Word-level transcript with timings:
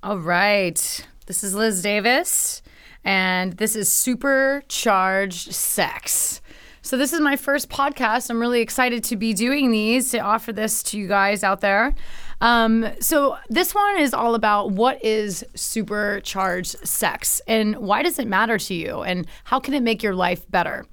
All 0.00 0.18
right. 0.18 1.06
This 1.26 1.42
is 1.42 1.56
Liz 1.56 1.82
Davis, 1.82 2.62
and 3.02 3.54
this 3.54 3.74
is 3.74 3.90
Supercharged 3.90 5.52
Sex. 5.52 6.40
So, 6.82 6.96
this 6.96 7.12
is 7.12 7.20
my 7.20 7.34
first 7.34 7.68
podcast. 7.68 8.30
I'm 8.30 8.38
really 8.38 8.60
excited 8.60 9.02
to 9.04 9.16
be 9.16 9.34
doing 9.34 9.72
these, 9.72 10.12
to 10.12 10.20
offer 10.20 10.52
this 10.52 10.84
to 10.84 10.98
you 10.98 11.08
guys 11.08 11.42
out 11.42 11.62
there. 11.62 11.96
Um, 12.40 12.86
so, 13.00 13.38
this 13.48 13.74
one 13.74 13.98
is 13.98 14.14
all 14.14 14.36
about 14.36 14.70
what 14.70 15.04
is 15.04 15.44
supercharged 15.56 16.86
sex 16.86 17.42
and 17.48 17.74
why 17.78 18.04
does 18.04 18.20
it 18.20 18.28
matter 18.28 18.56
to 18.56 18.74
you 18.74 19.02
and 19.02 19.26
how 19.42 19.58
can 19.58 19.74
it 19.74 19.82
make 19.82 20.04
your 20.04 20.14
life 20.14 20.48
better? 20.48 20.86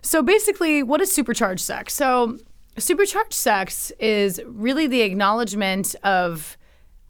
So, 0.00 0.22
basically, 0.22 0.82
what 0.82 1.02
is 1.02 1.12
supercharged 1.12 1.60
sex? 1.60 1.92
So, 1.92 2.38
supercharged 2.78 3.34
sex 3.34 3.92
is 4.00 4.40
really 4.46 4.86
the 4.86 5.02
acknowledgement 5.02 5.94
of 6.02 6.56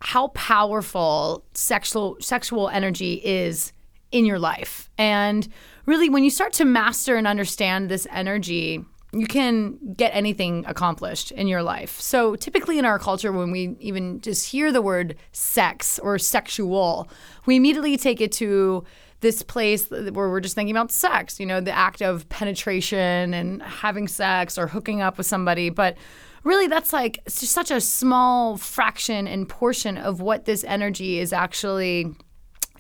how 0.01 0.29
powerful 0.29 1.45
sexual 1.55 2.17
sexual 2.21 2.69
energy 2.69 3.15
is 3.25 3.73
in 4.13 4.25
your 4.25 4.39
life. 4.39 4.91
And 4.97 5.47
really 5.87 6.09
when 6.09 6.25
you 6.25 6.31
start 6.31 6.53
to 6.55 6.65
master 6.65 7.17
and 7.17 7.27
understand 7.27 7.89
this 7.89 8.07
energy, 8.11 8.85
you 9.13 9.27
can 9.27 9.79
get 9.97 10.11
anything 10.15 10.65
accomplished 10.67 11.31
in 11.33 11.49
your 11.49 11.63
life. 11.63 11.99
So 12.01 12.37
typically 12.37 12.79
in 12.79 12.85
our 12.85 12.99
culture 12.99 13.33
when 13.33 13.51
we 13.51 13.77
even 13.81 14.21
just 14.21 14.51
hear 14.51 14.71
the 14.71 14.83
word 14.83 15.17
sex 15.33 15.99
or 15.99 16.19
sexual, 16.19 17.09
we 17.47 17.57
immediately 17.57 17.97
take 17.97 18.21
it 18.21 18.33
to 18.33 18.85
this 19.21 19.43
place 19.43 19.91
where 19.91 20.13
we're 20.13 20.41
just 20.41 20.55
thinking 20.55 20.77
about 20.77 20.93
sex, 20.93 21.41
you 21.41 21.47
know, 21.47 21.61
the 21.61 21.73
act 21.73 22.03
of 22.03 22.29
penetration 22.29 23.35
and 23.35 23.63
having 23.63 24.07
sex 24.07 24.57
or 24.57 24.69
hooking 24.69 25.01
up 25.01 25.19
with 25.19 25.27
somebody, 25.27 25.71
but 25.71 25.97
really 26.45 26.67
that's 26.67 26.93
like 26.93 27.21
such 27.27 27.71
a 27.71 27.81
small 27.81 28.57
fraction 28.57 29.27
and 29.27 29.49
portion 29.49 29.99
of 29.99 30.21
what 30.21 30.45
this 30.45 30.65
energy 30.65 31.19
is 31.19 31.33
actually 31.33 32.15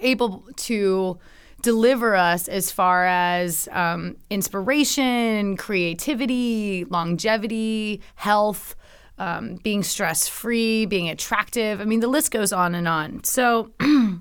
able 0.00 0.44
to 0.56 1.18
deliver 1.62 2.14
us 2.14 2.48
as 2.48 2.70
far 2.70 3.04
as 3.06 3.68
um, 3.72 4.16
inspiration, 4.30 5.56
creativity, 5.56 6.84
longevity, 6.84 8.00
health, 8.14 8.76
um, 9.18 9.56
being 9.56 9.82
stress 9.82 10.28
free, 10.28 10.86
being 10.86 11.08
attractive. 11.08 11.80
I 11.80 11.84
mean, 11.84 12.00
the 12.00 12.08
list 12.08 12.30
goes 12.30 12.52
on 12.52 12.74
and 12.74 12.86
on. 12.86 13.24
So, 13.24 13.72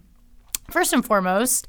first 0.72 0.94
and 0.94 1.06
foremost, 1.06 1.68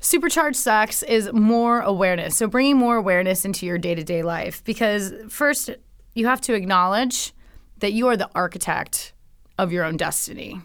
supercharged 0.00 0.58
sex 0.58 1.02
is 1.02 1.32
more 1.32 1.80
awareness. 1.80 2.36
So, 2.36 2.46
bringing 2.46 2.76
more 2.76 2.96
awareness 2.96 3.46
into 3.46 3.64
your 3.64 3.78
day 3.78 3.94
to 3.94 4.04
day 4.04 4.22
life 4.22 4.62
because, 4.64 5.14
first, 5.30 5.70
you 6.18 6.26
have 6.26 6.40
to 6.42 6.54
acknowledge 6.54 7.32
that 7.78 7.92
you 7.92 8.08
are 8.08 8.16
the 8.16 8.28
architect 8.34 9.12
of 9.56 9.72
your 9.72 9.84
own 9.84 9.96
destiny. 9.96 10.60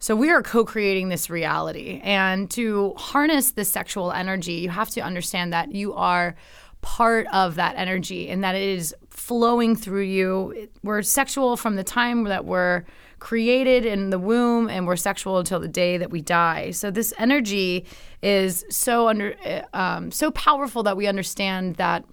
So 0.00 0.14
we 0.14 0.30
are 0.30 0.42
co 0.42 0.64
creating 0.64 1.08
this 1.08 1.30
reality. 1.30 2.00
And 2.02 2.50
to 2.52 2.94
harness 2.96 3.52
this 3.52 3.68
sexual 3.68 4.12
energy, 4.12 4.54
you 4.54 4.70
have 4.70 4.90
to 4.90 5.00
understand 5.00 5.52
that 5.52 5.72
you 5.72 5.94
are 5.94 6.36
part 6.80 7.26
of 7.32 7.56
that 7.56 7.74
energy 7.76 8.28
and 8.28 8.44
that 8.44 8.54
it 8.54 8.62
is 8.62 8.94
flowing 9.10 9.74
through 9.74 10.02
you. 10.02 10.68
We're 10.84 11.02
sexual 11.02 11.56
from 11.56 11.76
the 11.76 11.84
time 11.84 12.24
that 12.24 12.44
we're 12.44 12.84
created 13.18 13.84
in 13.84 14.10
the 14.10 14.18
womb 14.18 14.68
and 14.68 14.86
we're 14.86 14.94
sexual 14.94 15.38
until 15.38 15.58
the 15.58 15.68
day 15.68 15.98
that 15.98 16.10
we 16.10 16.22
die. 16.22 16.70
So 16.70 16.90
this 16.92 17.12
energy 17.18 17.84
is 18.22 18.64
so 18.70 19.08
under 19.08 19.34
um, 19.72 20.12
so 20.12 20.30
powerful 20.30 20.84
that 20.84 20.96
we 20.96 21.08
understand 21.08 21.76
that 21.76 22.04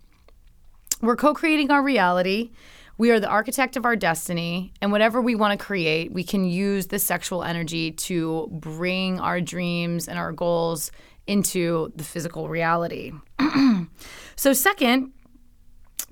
we're 1.01 1.15
co-creating 1.15 1.69
our 1.69 1.83
reality 1.83 2.51
we 2.97 3.11
are 3.11 3.19
the 3.19 3.27
architect 3.27 3.75
of 3.75 3.85
our 3.85 3.95
destiny, 3.95 4.73
and 4.81 4.91
whatever 4.91 5.21
we 5.21 5.35
want 5.35 5.57
to 5.57 5.63
create, 5.63 6.11
we 6.11 6.23
can 6.23 6.45
use 6.45 6.87
the 6.87 6.99
sexual 6.99 7.43
energy 7.43 7.91
to 7.91 8.47
bring 8.51 9.19
our 9.19 9.41
dreams 9.41 10.07
and 10.07 10.17
our 10.17 10.31
goals 10.31 10.91
into 11.27 11.91
the 11.95 12.03
physical 12.03 12.47
reality. 12.47 13.11
so, 14.35 14.53
second 14.53 15.11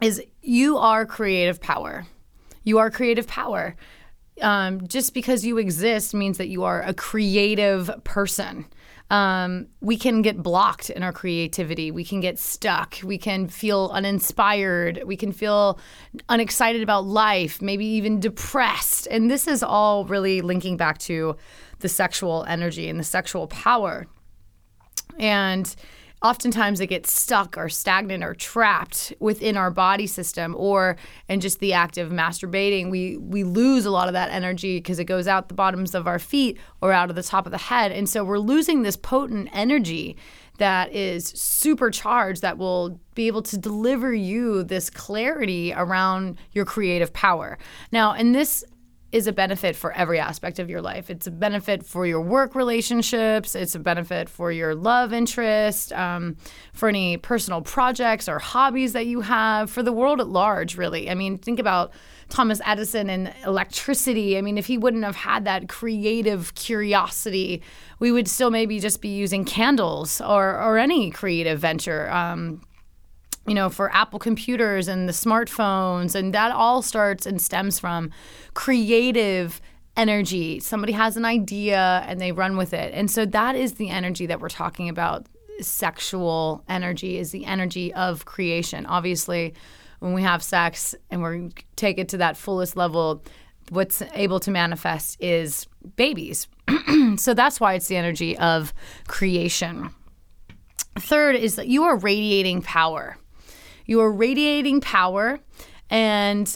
is 0.02 0.22
you 0.42 0.78
are 0.78 1.06
creative 1.06 1.62
power. 1.62 2.06
You 2.64 2.80
are 2.80 2.90
creative 2.90 3.28
power. 3.28 3.76
Um, 4.42 4.88
just 4.88 5.14
because 5.14 5.46
you 5.46 5.58
exist 5.60 6.14
means 6.14 6.38
that 6.40 6.48
you 6.48 6.64
are 6.64 6.82
a 6.82 6.94
creative 6.94 7.92
person 8.04 8.66
um, 9.10 9.68
we 9.82 9.98
can 9.98 10.22
get 10.22 10.42
blocked 10.42 10.90
in 10.90 11.04
our 11.04 11.14
creativity. 11.14 11.92
We 11.92 12.04
can 12.04 12.20
get 12.20 12.40
stuck. 12.40 12.98
We 13.04 13.18
can 13.18 13.48
feel 13.48 13.92
uninspired. 13.94 15.02
We 15.06 15.18
can 15.18 15.32
feel 15.32 15.80
unexcited 16.30 16.82
about 16.82 17.06
life, 17.06 17.62
maybe 17.62 17.86
even 17.86 18.20
depressed. 18.20 19.08
And 19.12 19.30
this 19.30 19.48
is 19.48 19.62
all 19.62 20.06
really 20.06 20.42
linking 20.42 20.78
back 20.78 20.98
to 21.00 21.36
the 21.80 21.90
sexual 21.90 22.46
energy 22.48 22.90
and 22.90 23.00
the 23.00 23.04
sexual 23.04 23.48
power. 23.48 24.08
And 25.20 25.76
oftentimes 26.24 26.80
it 26.80 26.88
gets 26.88 27.12
stuck 27.12 27.58
or 27.58 27.68
stagnant 27.68 28.24
or 28.24 28.34
trapped 28.34 29.14
within 29.20 29.58
our 29.58 29.70
body 29.70 30.08
system 30.08 30.56
or 30.58 30.96
in 31.28 31.42
just 31.42 31.60
the 31.60 31.74
act 31.74 31.98
of 31.98 32.12
masturbating 32.12 32.90
we 32.90 33.18
we 33.18 33.44
lose 33.44 33.86
a 33.86 33.92
lot 33.92 34.08
of 34.08 34.14
that 34.14 34.32
energy 34.32 34.78
because 34.78 35.00
it 35.00 35.06
goes 35.06 35.28
out 35.28 35.50
the 35.50 35.54
bottoms 35.54 35.94
of 35.94 36.08
our 36.08 36.20
feet 36.20 36.58
or 36.82 36.94
out 36.94 37.10
of 37.10 37.16
the 37.16 37.24
top 37.24 37.46
of 37.46 37.52
the 37.52 37.58
head 37.58 37.92
and 37.92 38.08
so 38.08 38.24
we're 38.24 38.40
losing 38.40 38.82
this 38.82 38.96
potent 38.96 39.50
energy 39.54 40.16
that 40.60 40.94
is 40.94 41.28
supercharged 41.28 42.42
that 42.42 42.58
will 42.58 43.00
be 43.16 43.28
able 43.28 43.42
to 43.42 43.58
deliver 43.58 44.14
you 44.14 44.64
this 44.64 44.90
clarity 44.90 45.74
around 45.76 46.38
your 46.52 46.64
creative 46.64 47.12
power. 47.12 47.58
Now, 47.92 48.14
in 48.14 48.34
this 48.34 48.64
is 49.14 49.28
a 49.28 49.32
benefit 49.32 49.76
for 49.76 49.94
every 49.94 50.20
aspect 50.20 50.58
of 50.58 50.72
your 50.72 50.82
life. 50.82 51.12
It's 51.12 51.28
a 51.28 51.32
benefit 51.32 51.86
for 51.86 52.08
your 52.08 52.20
work 52.20 52.56
relationships. 52.56 53.54
It's 53.54 53.76
a 53.76 53.80
benefit 53.80 54.28
for 54.28 54.52
your 54.52 54.74
love 54.74 55.14
interest, 55.14 55.94
um, 55.94 56.36
for 56.74 56.90
any 56.90 57.18
personal 57.18 57.62
projects 57.62 58.28
or 58.28 58.40
hobbies 58.40 58.94
that 58.94 59.06
you 59.06 59.22
have, 59.22 59.70
for 59.70 59.84
the 59.84 59.94
world 59.94 60.20
at 60.20 60.28
large, 60.28 60.78
really. 60.78 61.12
I 61.12 61.14
mean, 61.14 61.38
think 61.38 61.60
about 61.60 61.94
Thomas 62.30 62.60
Edison 62.66 63.08
and 63.08 63.32
electricity. 63.46 64.36
I 64.36 64.42
mean, 64.42 64.58
if 64.58 64.66
he 64.66 64.80
wouldn't 64.80 65.04
have 65.04 65.16
had 65.16 65.46
that 65.46 65.70
creative 65.70 66.56
curiosity, 66.56 67.62
we 68.00 68.12
would 68.12 68.28
still 68.28 68.50
maybe 68.50 68.80
just 68.80 69.00
be 69.00 69.10
using 69.10 69.46
candles 69.46 70.22
or, 70.22 70.60
or 70.60 70.80
any 70.80 71.12
creative 71.12 71.60
venture. 71.60 72.10
Um, 72.10 72.64
you 73.48 73.54
know, 73.54 73.70
for 73.70 73.94
Apple 73.94 74.20
computers 74.20 74.88
and 74.88 75.08
the 75.08 75.14
smartphones, 75.14 76.16
and 76.16 76.34
that 76.34 76.52
all 76.52 76.82
starts 76.82 77.26
and 77.26 77.42
stems 77.42 77.80
from 77.80 78.10
creative 78.54 79.62
energy. 79.96 80.60
Somebody 80.60 80.94
has 80.94 81.18
an 81.18 81.26
idea 81.26 82.04
and 82.08 82.20
they 82.20 82.32
run 82.32 82.58
with 82.58 82.74
it. 82.74 82.94
And 82.94 83.12
so 83.12 83.26
that 83.28 83.56
is 83.56 83.74
the 83.74 83.90
energy 83.90 84.26
that 84.26 84.40
we're 84.40 84.50
talking 84.50 84.90
about. 84.90 85.28
Sexual 85.62 86.64
energy 86.68 87.18
is 87.18 87.32
the 87.32 87.46
energy 87.46 87.94
of 87.94 88.26
creation. 88.26 88.86
Obviously, 88.86 89.54
when 90.00 90.14
we 90.14 90.24
have 90.24 90.42
sex 90.42 90.96
and 91.12 91.22
we 91.22 91.52
take 91.76 91.98
it 92.00 92.10
to 92.10 92.18
that 92.18 92.38
fullest 92.38 92.76
level, 92.76 93.24
what's 93.70 94.02
able 94.14 94.40
to 94.40 94.52
manifest 94.52 95.22
is 95.22 95.68
babies. 95.96 96.48
so 97.18 97.34
that's 97.34 97.60
why 97.60 97.76
it's 97.76 97.88
the 97.88 97.98
energy 97.98 98.38
of 98.38 98.74
creation. 99.08 99.90
Third 101.00 101.36
is 101.36 101.56
that 101.56 101.68
you 101.68 101.84
are 101.84 101.98
radiating 101.98 102.62
power. 102.62 103.18
You 103.86 104.02
are 104.02 104.12
radiating 104.12 104.82
power, 104.82 105.40
and 105.90 106.56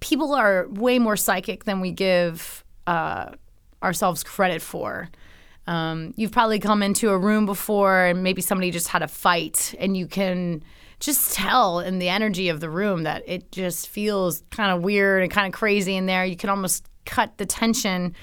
people 0.00 0.34
are 0.34 0.68
way 0.68 0.98
more 0.98 1.16
psychic 1.16 1.64
than 1.64 1.80
we 1.80 1.92
give 1.92 2.64
uh, 2.86 3.32
ourselves 3.82 4.22
credit 4.24 4.62
for. 4.62 5.08
Um, 5.66 6.14
you've 6.16 6.32
probably 6.32 6.58
come 6.58 6.82
into 6.82 7.10
a 7.10 7.18
room 7.18 7.46
before 7.46 8.06
and 8.06 8.22
maybe 8.22 8.42
somebody 8.42 8.70
just 8.70 8.88
had 8.88 9.02
a 9.02 9.08
fight, 9.08 9.74
and 9.78 9.96
you 9.96 10.06
can 10.06 10.62
just 10.98 11.34
tell 11.34 11.80
in 11.80 11.98
the 11.98 12.08
energy 12.08 12.48
of 12.48 12.60
the 12.60 12.68
room 12.68 13.04
that 13.04 13.22
it 13.26 13.50
just 13.52 13.88
feels 13.88 14.42
kind 14.50 14.70
of 14.70 14.82
weird 14.82 15.22
and 15.22 15.32
kind 15.32 15.46
of 15.46 15.52
crazy 15.52 15.96
in 15.96 16.06
there. 16.06 16.24
You 16.24 16.36
can 16.36 16.50
almost 16.50 16.86
cut 17.06 17.38
the 17.38 17.46
tension 17.46 18.14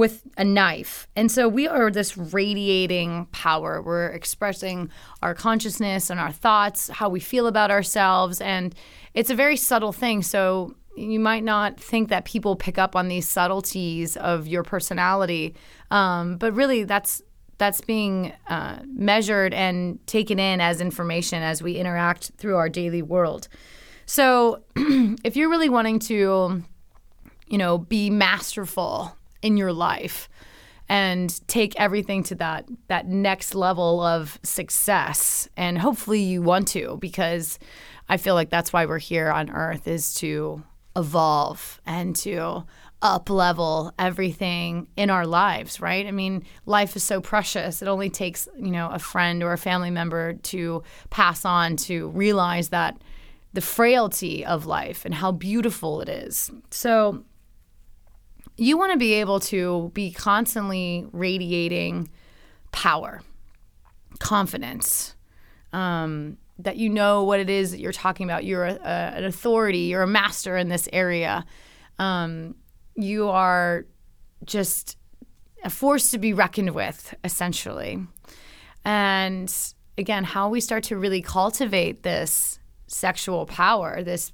with 0.00 0.22
a 0.38 0.44
knife. 0.44 1.06
And 1.14 1.30
so 1.30 1.46
we 1.46 1.68
are 1.68 1.90
this 1.90 2.16
radiating 2.16 3.26
power. 3.32 3.82
We're 3.82 4.06
expressing 4.06 4.88
our 5.22 5.34
consciousness 5.34 6.08
and 6.08 6.18
our 6.18 6.32
thoughts, 6.32 6.88
how 6.88 7.10
we 7.10 7.20
feel 7.20 7.46
about 7.46 7.70
ourselves. 7.70 8.40
And 8.40 8.74
it's 9.12 9.28
a 9.28 9.34
very 9.34 9.58
subtle 9.58 9.92
thing. 9.92 10.22
So 10.22 10.74
you 10.96 11.20
might 11.20 11.44
not 11.44 11.78
think 11.78 12.08
that 12.08 12.24
people 12.24 12.56
pick 12.56 12.78
up 12.78 12.96
on 12.96 13.08
these 13.08 13.28
subtleties 13.28 14.16
of 14.16 14.48
your 14.48 14.62
personality. 14.62 15.54
Um, 15.90 16.38
but 16.38 16.54
really, 16.54 16.84
that's 16.84 17.20
that's 17.58 17.82
being 17.82 18.32
uh, 18.48 18.78
measured 18.86 19.52
and 19.52 19.98
taken 20.06 20.38
in 20.38 20.62
as 20.62 20.80
information 20.80 21.42
as 21.42 21.62
we 21.62 21.76
interact 21.76 22.30
through 22.38 22.56
our 22.56 22.70
daily 22.70 23.02
world. 23.02 23.48
So, 24.06 24.62
if 24.76 25.36
you're 25.36 25.50
really 25.50 25.68
wanting 25.68 25.98
to, 25.98 26.62
you 27.48 27.58
know, 27.58 27.76
be 27.76 28.08
masterful 28.08 29.14
in 29.42 29.56
your 29.56 29.72
life 29.72 30.28
and 30.88 31.46
take 31.46 31.78
everything 31.78 32.22
to 32.24 32.34
that 32.34 32.66
that 32.88 33.06
next 33.06 33.54
level 33.54 34.00
of 34.00 34.38
success 34.42 35.48
and 35.56 35.78
hopefully 35.78 36.20
you 36.20 36.42
want 36.42 36.66
to 36.68 36.96
because 37.00 37.58
I 38.08 38.16
feel 38.16 38.34
like 38.34 38.50
that's 38.50 38.72
why 38.72 38.86
we're 38.86 38.98
here 38.98 39.30
on 39.30 39.50
earth 39.50 39.86
is 39.86 40.14
to 40.14 40.64
evolve 40.96 41.80
and 41.86 42.16
to 42.16 42.64
up 43.02 43.30
level 43.30 43.92
everything 43.98 44.88
in 44.96 45.08
our 45.08 45.26
lives, 45.26 45.80
right? 45.80 46.06
I 46.06 46.10
mean, 46.10 46.44
life 46.66 46.96
is 46.96 47.02
so 47.02 47.20
precious. 47.20 47.80
It 47.80 47.88
only 47.88 48.10
takes, 48.10 48.48
you 48.58 48.70
know, 48.70 48.90
a 48.90 48.98
friend 48.98 49.42
or 49.42 49.52
a 49.52 49.58
family 49.58 49.90
member 49.90 50.34
to 50.34 50.82
pass 51.08 51.44
on 51.44 51.76
to 51.76 52.08
realize 52.08 52.70
that 52.70 53.00
the 53.52 53.60
frailty 53.60 54.44
of 54.44 54.66
life 54.66 55.04
and 55.04 55.14
how 55.14 55.32
beautiful 55.32 56.00
it 56.00 56.08
is. 56.08 56.50
So, 56.70 57.24
you 58.60 58.76
want 58.76 58.92
to 58.92 58.98
be 58.98 59.14
able 59.14 59.40
to 59.40 59.90
be 59.94 60.12
constantly 60.12 61.06
radiating 61.12 62.10
power, 62.72 63.22
confidence, 64.18 65.14
um, 65.72 66.36
that 66.58 66.76
you 66.76 66.90
know 66.90 67.24
what 67.24 67.40
it 67.40 67.48
is 67.48 67.70
that 67.70 67.80
you're 67.80 67.90
talking 67.90 68.24
about. 68.24 68.44
You're 68.44 68.66
a, 68.66 68.74
a, 68.74 69.16
an 69.16 69.24
authority, 69.24 69.78
you're 69.78 70.02
a 70.02 70.06
master 70.06 70.58
in 70.58 70.68
this 70.68 70.88
area. 70.92 71.46
Um, 71.98 72.54
you 72.96 73.30
are 73.30 73.86
just 74.44 74.98
a 75.64 75.70
force 75.70 76.10
to 76.10 76.18
be 76.18 76.34
reckoned 76.34 76.70
with, 76.70 77.14
essentially. 77.24 78.06
And 78.84 79.54
again, 79.96 80.24
how 80.24 80.50
we 80.50 80.60
start 80.60 80.84
to 80.84 80.98
really 80.98 81.22
cultivate 81.22 82.02
this 82.02 82.58
sexual 82.88 83.46
power, 83.46 84.02
this 84.02 84.32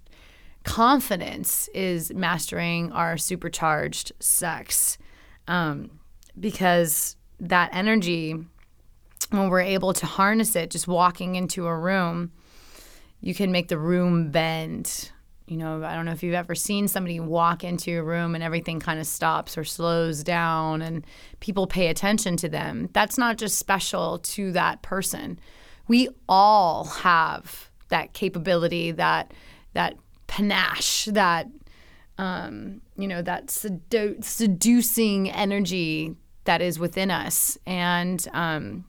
confidence, 0.67 1.69
is 1.73 2.13
mastering 2.13 2.93
our 2.93 3.17
supercharged 3.17 4.13
sex. 4.21 4.99
Um, 5.49 6.01
because 6.39 7.17
that 7.41 7.71
energy, 7.73 8.35
when 9.31 9.49
we're 9.49 9.61
able 9.61 9.93
to 9.95 10.07
harness 10.07 10.57
it, 10.57 10.71
just 10.71 10.89
walking 10.89 11.37
into 11.37 11.67
a 11.67 11.75
room, 11.75 12.33
you 13.21 13.33
can 13.33 13.53
make 13.53 13.69
the 13.69 13.79
room 13.79 14.31
bend 14.31 15.13
you 15.47 15.57
know, 15.57 15.85
I 15.85 15.95
don't 15.95 16.07
know 16.07 16.13
if 16.13 16.25
you've 16.25 16.35
ever 16.35 16.57
seen 16.57 16.89
somebody 16.89 17.21
walk 17.21 17.63
into 17.63 17.97
a 18.01 18.03
room 18.03 18.35
and 18.35 18.43
everything 18.43 18.81
kind 18.81 18.99
of 18.99 19.07
stops 19.07 19.57
or 19.57 19.63
slows 19.63 20.25
down 20.25 20.83
and 20.83 21.07
people 21.39 21.69
pay 21.69 21.87
attention 21.87 22.37
to 22.39 22.49
them. 22.49 22.89
That's 22.93 23.17
not 23.17 23.39
just 23.39 23.57
special 23.57 24.19
to 24.19 24.51
that 24.53 24.83
person. 24.83 25.39
We 25.87 26.09
all 26.29 26.85
have 26.85 27.71
that 27.91 28.13
capability, 28.13 28.91
that 28.91 29.33
that 29.75 29.97
panache, 30.26 31.06
that 31.06 31.49
um, 32.19 32.81
you 32.96 33.06
know, 33.06 33.23
that 33.23 33.49
sedu- 33.49 34.23
seducing 34.25 35.31
energy 35.31 36.14
that 36.44 36.62
is 36.62 36.78
within 36.78 37.11
us, 37.11 37.58
and 37.67 38.26
um, 38.32 38.84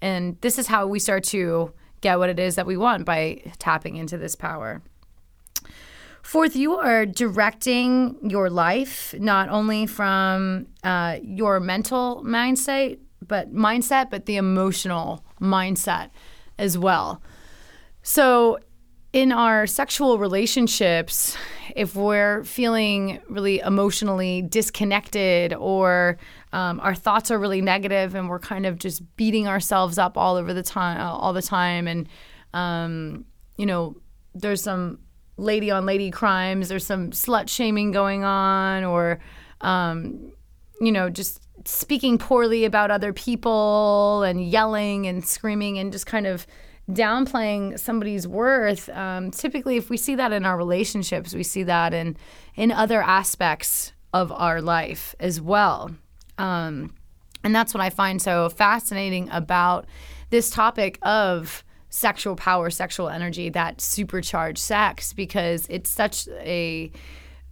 and 0.00 0.40
this 0.40 0.58
is 0.58 0.66
how 0.66 0.86
we 0.86 0.98
start 0.98 1.24
to 1.24 1.72
get 2.00 2.18
what 2.18 2.28
it 2.28 2.38
is 2.38 2.56
that 2.56 2.66
we 2.66 2.76
want 2.76 3.04
by 3.04 3.40
tapping 3.58 3.96
into 3.96 4.18
this 4.18 4.34
power. 4.34 4.82
Fourth, 6.22 6.56
you 6.56 6.74
are 6.76 7.04
directing 7.04 8.18
your 8.22 8.48
life 8.48 9.14
not 9.18 9.50
only 9.50 9.86
from 9.86 10.66
uh, 10.82 11.18
your 11.22 11.60
mental 11.60 12.22
mindset, 12.24 12.98
but 13.26 13.54
mindset, 13.54 14.10
but 14.10 14.26
the 14.26 14.36
emotional 14.36 15.22
mindset 15.40 16.10
as 16.58 16.78
well. 16.78 17.22
So, 18.02 18.58
in 19.14 19.30
our 19.30 19.64
sexual 19.64 20.18
relationships, 20.18 21.36
if 21.76 21.94
we're 21.94 22.42
feeling 22.42 23.20
really 23.28 23.60
emotionally 23.60 24.42
disconnected 24.42 25.54
or 25.54 26.18
um, 26.52 26.80
our 26.80 26.96
thoughts 26.96 27.30
are 27.30 27.38
really 27.38 27.60
negative 27.60 28.16
and 28.16 28.28
we're 28.28 28.40
kind 28.40 28.66
of 28.66 28.76
just 28.76 29.02
beating 29.14 29.46
ourselves 29.46 29.98
up 29.98 30.18
all 30.18 30.34
over 30.34 30.52
the 30.52 30.64
time, 30.64 31.00
all 31.00 31.32
the 31.32 31.40
time, 31.40 31.86
and 31.86 32.08
um, 32.54 33.24
you 33.56 33.66
know, 33.66 33.96
there's 34.34 34.64
some 34.64 34.98
lady 35.36 35.70
on 35.70 35.86
lady 35.86 36.10
crimes. 36.10 36.68
There's 36.68 36.84
some 36.84 37.10
slut 37.10 37.48
shaming 37.48 37.92
going 37.92 38.24
on, 38.24 38.82
or, 38.82 39.20
um, 39.60 40.32
you 40.80 40.90
know, 40.90 41.08
just 41.08 41.40
speaking 41.64 42.18
poorly 42.18 42.64
about 42.64 42.90
other 42.90 43.12
people 43.12 44.24
and 44.24 44.44
yelling 44.44 45.06
and 45.06 45.24
screaming 45.24 45.78
and 45.78 45.92
just 45.92 46.04
kind 46.06 46.26
of 46.26 46.48
downplaying 46.90 47.78
somebody's 47.78 48.28
worth. 48.28 48.88
Um, 48.90 49.30
typically, 49.30 49.76
if 49.76 49.90
we 49.90 49.96
see 49.96 50.14
that 50.16 50.32
in 50.32 50.44
our 50.44 50.56
relationships, 50.56 51.34
we 51.34 51.42
see 51.42 51.62
that 51.64 51.94
in 51.94 52.16
in 52.54 52.70
other 52.70 53.02
aspects 53.02 53.92
of 54.12 54.30
our 54.32 54.60
life 54.60 55.14
as 55.18 55.40
well. 55.40 55.94
Um, 56.38 56.94
and 57.42 57.54
that's 57.54 57.74
what 57.74 57.80
I 57.80 57.90
find 57.90 58.20
so 58.20 58.48
fascinating 58.48 59.28
about 59.30 59.86
this 60.30 60.50
topic 60.50 60.98
of 61.02 61.64
sexual 61.90 62.36
power, 62.36 62.70
sexual 62.70 63.08
energy, 63.08 63.50
that 63.50 63.80
supercharged 63.80 64.58
sex 64.58 65.12
because 65.12 65.66
it's 65.68 65.90
such 65.90 66.26
a 66.40 66.90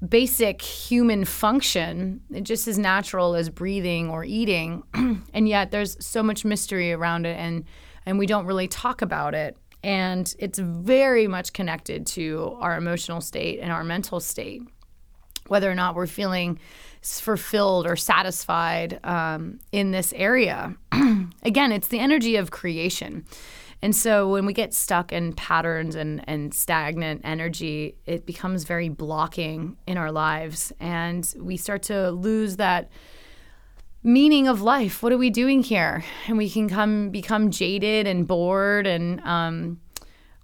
basic 0.08 0.61
human 0.61 1.25
function, 1.25 2.20
just 2.43 2.67
as 2.67 2.78
natural 2.78 3.35
as 3.35 3.49
breathing 3.49 4.11
or 4.11 4.25
eating. 4.25 4.82
and 5.32 5.49
yet 5.49 5.70
there's 5.70 5.96
so 6.05 6.23
much 6.23 6.44
mystery 6.44 6.93
around 6.93 7.25
it 7.25 7.38
and 7.38 7.64
and 8.06 8.19
we 8.19 8.26
don't 8.26 8.46
really 8.46 8.69
talk 8.69 9.02
about 9.02 9.34
it. 9.34 9.56
And 9.84 10.32
it's 10.38 10.58
very 10.58 11.26
much 11.26 11.52
connected 11.52 12.06
to 12.08 12.56
our 12.60 12.76
emotional 12.76 13.20
state 13.20 13.60
and 13.60 13.72
our 13.72 13.82
mental 13.82 14.20
state, 14.20 14.62
whether 15.49 15.70
or 15.70 15.75
not 15.75 15.94
we're 15.94 16.06
feeling 16.06 16.58
fulfilled 17.02 17.87
or 17.87 17.96
satisfied 17.96 19.00
um, 19.04 19.58
in 19.72 19.90
this 19.90 20.12
area. 20.14 20.76
Again, 21.43 21.72
it's 21.72 21.88
the 21.88 21.99
energy 21.99 22.37
of 22.37 22.52
creation. 22.52 23.25
And 23.84 23.96
so 23.96 24.28
when 24.28 24.46
we 24.46 24.52
get 24.52 24.72
stuck 24.72 25.12
in 25.12 25.32
patterns 25.32 25.96
and, 25.96 26.22
and 26.28 26.54
stagnant 26.54 27.22
energy, 27.25 27.96
it 28.06 28.25
becomes 28.25 28.62
very 28.62 28.88
blocking 28.88 29.76
in 29.88 29.99
our 29.99 30.12
lives. 30.12 30.72
And 30.78 31.28
we 31.37 31.56
start 31.56 31.82
to 31.84 32.12
lose 32.12 32.56
that 32.56 32.90
meaning 34.02 34.49
of 34.49 34.62
life. 34.62 35.02
What 35.02 35.12
are 35.12 35.19
we 35.19 35.31
doing 35.31 35.62
here? 35.62 36.04
And 36.26 36.37
we 36.37 36.50
can 36.50 36.69
come 36.69 37.10
become 37.10 37.50
jaded 37.50 38.06
and 38.06 38.26
bored 38.26 38.87
and 38.87 39.20
um, 39.20 39.81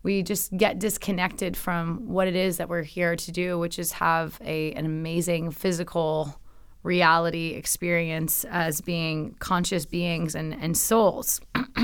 we 0.02 0.22
just 0.22 0.56
get 0.56 0.78
disconnected 0.78 1.56
from 1.56 2.08
what 2.08 2.28
it 2.28 2.36
is 2.36 2.56
that 2.58 2.68
we're 2.68 2.82
here 2.82 3.16
to 3.16 3.32
do, 3.32 3.58
which 3.58 3.78
is 3.78 3.92
have 3.92 4.38
a, 4.44 4.72
an 4.72 4.86
amazing 4.86 5.50
physical 5.50 6.40
reality 6.82 7.48
experience 7.48 8.44
as 8.44 8.80
being 8.80 9.34
conscious 9.40 9.84
beings 9.84 10.34
and, 10.34 10.54
and 10.54 10.76
souls. 10.76 11.40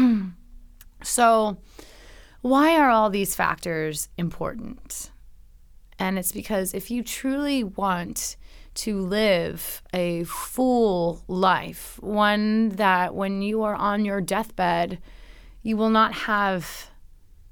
So, 1.04 1.58
why 2.40 2.76
are 2.78 2.88
all 2.88 3.10
these 3.10 3.36
factors 3.36 4.08
important? 4.16 5.10
And 5.98 6.18
it's 6.18 6.32
because 6.32 6.74
if 6.74 6.90
you 6.90 7.02
truly 7.02 7.62
want 7.62 8.36
to 8.74 9.00
live 9.00 9.82
a 9.92 10.24
full 10.24 11.22
life, 11.28 11.98
one 12.00 12.70
that 12.70 13.14
when 13.14 13.42
you 13.42 13.62
are 13.62 13.74
on 13.74 14.04
your 14.04 14.20
deathbed, 14.20 14.98
you 15.62 15.76
will 15.76 15.90
not 15.90 16.12
have 16.12 16.90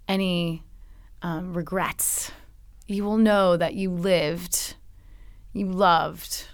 any 0.09 0.63
um, 1.23 1.55
regrets. 1.55 2.33
You 2.87 3.05
will 3.05 3.19
know 3.19 3.57
that 3.57 3.75
you 3.75 3.91
lived, 3.91 4.75
you 5.53 5.67
loved, 5.67 6.49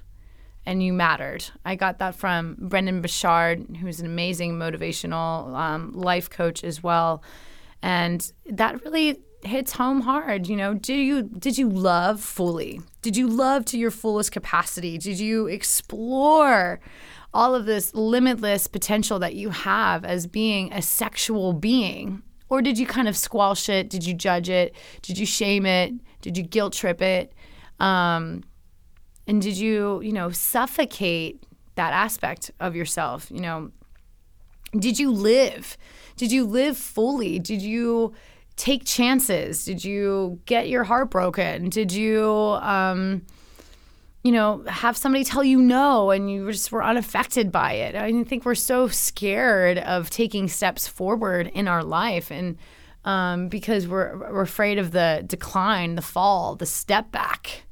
and 0.67 0.83
you 0.83 0.93
mattered. 0.93 1.47
I 1.65 1.75
got 1.75 1.99
that 1.99 2.15
from 2.15 2.57
Brendon 2.59 3.01
Burchard, 3.01 3.79
who's 3.81 4.01
an 4.01 4.07
amazing 4.07 4.55
motivational 4.59 5.55
um, 5.57 5.93
life 5.93 6.29
coach 6.29 6.63
as 6.63 6.83
well, 6.83 7.23
and 7.83 8.31
that 8.47 8.85
really 8.85 9.23
hits 9.45 9.73
home 9.73 10.03
hard. 10.03 10.47
You 10.47 10.57
know, 10.57 10.75
did 10.75 10.99
you 10.99 11.23
did 11.23 11.57
you 11.57 11.69
love 11.71 12.21
fully? 12.21 12.81
Did 13.09 13.17
you 13.17 13.27
love 13.27 13.65
to 13.65 13.79
your 13.79 13.91
fullest 13.91 14.33
capacity? 14.33 14.99
Did 14.99 15.19
you 15.19 15.47
explore? 15.47 16.79
all 17.33 17.55
of 17.55 17.65
this 17.65 17.95
limitless 17.95 18.67
potential 18.67 19.19
that 19.19 19.35
you 19.35 19.49
have 19.49 20.05
as 20.05 20.27
being 20.27 20.71
a 20.75 20.83
sexual 20.83 21.55
being? 21.55 22.23
Or 22.51 22.61
did 22.61 22.79
you 22.79 22.87
kind 22.87 23.09
of 23.09 23.17
squelch 23.17 23.71
it? 23.71 23.89
Did 23.89 24.05
you 24.05 24.13
judge 24.13 24.51
it? 24.51 24.75
Did 25.01 25.17
you 25.17 25.25
shame 25.25 25.65
it? 25.65 25.95
Did 26.21 26.37
you 26.37 26.43
guilt 26.43 26.75
trip 26.75 27.01
it? 27.01 27.33
Um, 27.81 28.45
and 29.27 29.41
did 29.41 29.57
you, 29.57 30.03
you 30.03 30.13
know, 30.13 30.31
suffocate 30.31 31.47
that 31.77 31.95
aspect 31.95 32.51
of 32.61 32.77
yourself? 32.77 33.31
You 33.31 33.41
know, 33.41 33.71
did 34.79 34.99
you 34.99 35.11
live? 35.13 35.79
Did 36.17 36.31
you 36.31 36.45
live 36.45 36.77
fully? 36.77 37.39
Did 37.39 37.63
you 37.63 38.13
take 38.59 38.85
chances? 38.85 39.65
Did 39.65 39.83
you 39.83 40.39
get 40.45 40.69
your 40.69 40.85
heart 40.85 41.11
broken? 41.11 41.71
Did 41.71 41.93
you, 41.93 42.27
um, 42.61 43.23
you 44.23 44.33
know, 44.33 44.63
have 44.67 44.97
somebody 44.97 45.25
tell 45.25 45.43
you 45.43 45.59
no 45.59 46.11
and 46.11 46.31
you 46.31 46.53
just 46.53 46.71
were 46.71 46.85
unaffected 46.85 47.51
by 47.51 47.73
it? 47.73 47.95
I 47.95 48.23
think 48.25 48.45
we're 48.45 48.55
so 48.55 48.89
scared 48.89 49.79
of 49.79 50.11
taking 50.11 50.49
steps 50.49 50.87
forward 50.87 51.51
in 51.55 51.67
our 51.67 51.83
life 51.83 52.31
and 52.31 52.59
um, 53.07 53.49
because 53.49 53.89
we're, 53.89 54.19
we're 54.19 54.43
afraid 54.43 54.77
of 54.77 54.91
the 54.91 55.25
decline, 55.27 55.95
the 55.95 56.03
fall, 56.03 56.57
the 56.57 56.67
step 56.67 57.11
back 57.11 57.63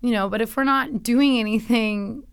you 0.00 0.12
know, 0.12 0.28
but 0.28 0.40
if 0.40 0.56
we're 0.56 0.64
not 0.64 1.02
doing 1.02 1.38
anything 1.38 2.24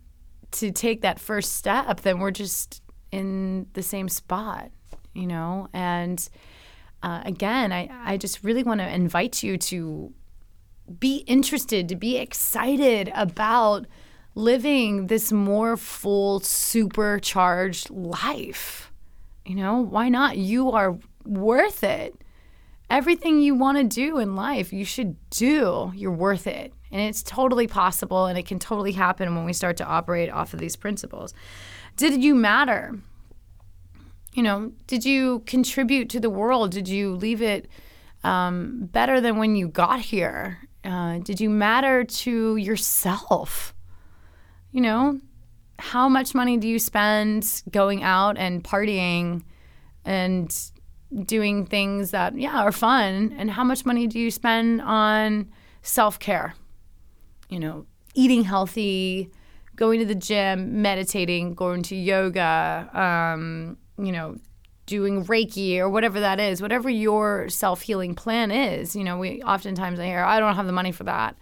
to 0.52 0.70
take 0.70 1.02
that 1.02 1.20
first 1.20 1.56
step, 1.56 2.00
then 2.00 2.18
we're 2.18 2.30
just 2.30 2.82
in 3.12 3.66
the 3.74 3.82
same 3.82 4.08
spot, 4.08 4.70
you 5.14 5.26
know? 5.26 5.68
And 5.72 6.26
uh, 7.02 7.22
again, 7.24 7.72
I, 7.72 7.88
I 8.04 8.16
just 8.16 8.42
really 8.42 8.62
want 8.62 8.80
to 8.80 8.94
invite 8.94 9.42
you 9.42 9.56
to 9.58 10.12
be 10.98 11.18
interested, 11.26 11.88
to 11.88 11.96
be 11.96 12.16
excited 12.16 13.10
about 13.14 13.86
living 14.34 15.08
this 15.08 15.32
more 15.32 15.76
full, 15.76 16.40
supercharged 16.40 17.90
life. 17.90 18.92
You 19.44 19.56
know, 19.56 19.80
why 19.80 20.08
not? 20.08 20.38
You 20.38 20.72
are 20.72 20.98
worth 21.24 21.84
it. 21.84 22.14
Everything 22.90 23.40
you 23.40 23.54
want 23.54 23.78
to 23.78 23.84
do 23.84 24.18
in 24.18 24.34
life, 24.34 24.72
you 24.72 24.84
should 24.84 25.16
do. 25.30 25.92
You're 25.94 26.10
worth 26.10 26.46
it. 26.46 26.72
And 26.90 27.02
it's 27.02 27.22
totally 27.22 27.66
possible 27.66 28.26
and 28.26 28.38
it 28.38 28.46
can 28.46 28.58
totally 28.58 28.92
happen 28.92 29.34
when 29.34 29.44
we 29.44 29.52
start 29.52 29.76
to 29.78 29.84
operate 29.84 30.30
off 30.30 30.54
of 30.54 30.60
these 30.60 30.76
principles. 30.76 31.34
Did 31.96 32.22
you 32.22 32.34
matter? 32.34 32.98
You 34.34 34.42
know, 34.42 34.72
did 34.86 35.04
you 35.04 35.40
contribute 35.46 36.08
to 36.10 36.20
the 36.20 36.30
world? 36.30 36.70
Did 36.70 36.88
you 36.88 37.14
leave 37.14 37.42
it 37.42 37.68
um, 38.24 38.88
better 38.92 39.20
than 39.20 39.38
when 39.38 39.56
you 39.56 39.68
got 39.68 40.00
here? 40.00 40.58
Uh, 40.84 41.18
did 41.18 41.40
you 41.40 41.50
matter 41.50 42.04
to 42.04 42.56
yourself? 42.56 43.74
You 44.70 44.82
know, 44.82 45.20
how 45.78 46.08
much 46.08 46.34
money 46.34 46.56
do 46.56 46.68
you 46.68 46.78
spend 46.78 47.62
going 47.70 48.02
out 48.02 48.36
and 48.36 48.62
partying 48.62 49.42
and 50.04 50.54
doing 51.24 51.66
things 51.66 52.10
that, 52.10 52.36
yeah, 52.36 52.60
are 52.60 52.72
fun? 52.72 53.34
And 53.38 53.50
how 53.50 53.64
much 53.64 53.86
money 53.86 54.06
do 54.06 54.18
you 54.18 54.30
spend 54.30 54.82
on 54.82 55.50
self 55.82 56.18
care? 56.18 56.54
You 57.48 57.60
know, 57.60 57.86
eating 58.14 58.44
healthy, 58.44 59.30
going 59.74 60.00
to 60.00 60.06
the 60.06 60.14
gym, 60.14 60.82
meditating, 60.82 61.54
going 61.54 61.82
to 61.84 61.96
yoga, 61.96 62.90
um, 62.92 63.78
you 63.98 64.12
know, 64.12 64.36
doing 64.86 65.24
Reiki 65.26 65.78
or 65.78 65.88
whatever 65.88 66.20
that 66.20 66.40
is, 66.40 66.62
whatever 66.62 66.88
your 66.88 67.48
self 67.48 67.82
healing 67.82 68.14
plan 68.14 68.50
is. 68.50 68.96
You 68.96 69.04
know, 69.04 69.18
we 69.18 69.42
oftentimes 69.42 70.00
I 70.00 70.06
hear, 70.06 70.24
I 70.24 70.40
don't 70.40 70.56
have 70.56 70.66
the 70.66 70.72
money 70.72 70.92
for 70.92 71.04
that. 71.04 71.36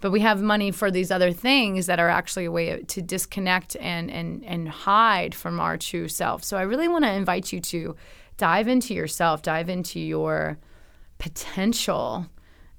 But 0.00 0.12
we 0.12 0.20
have 0.20 0.40
money 0.40 0.70
for 0.70 0.92
these 0.92 1.10
other 1.10 1.32
things 1.32 1.86
that 1.86 1.98
are 1.98 2.08
actually 2.08 2.44
a 2.44 2.52
way 2.52 2.82
to 2.82 3.02
disconnect 3.02 3.76
and, 3.80 4.10
and, 4.10 4.44
and 4.44 4.68
hide 4.68 5.34
from 5.34 5.58
our 5.58 5.76
true 5.76 6.06
self. 6.06 6.44
So 6.44 6.56
I 6.56 6.62
really 6.62 6.86
want 6.86 7.04
to 7.04 7.12
invite 7.12 7.52
you 7.52 7.60
to 7.60 7.96
dive 8.36 8.68
into 8.68 8.94
yourself, 8.94 9.42
dive 9.42 9.68
into 9.68 9.98
your 9.98 10.58
potential 11.18 12.26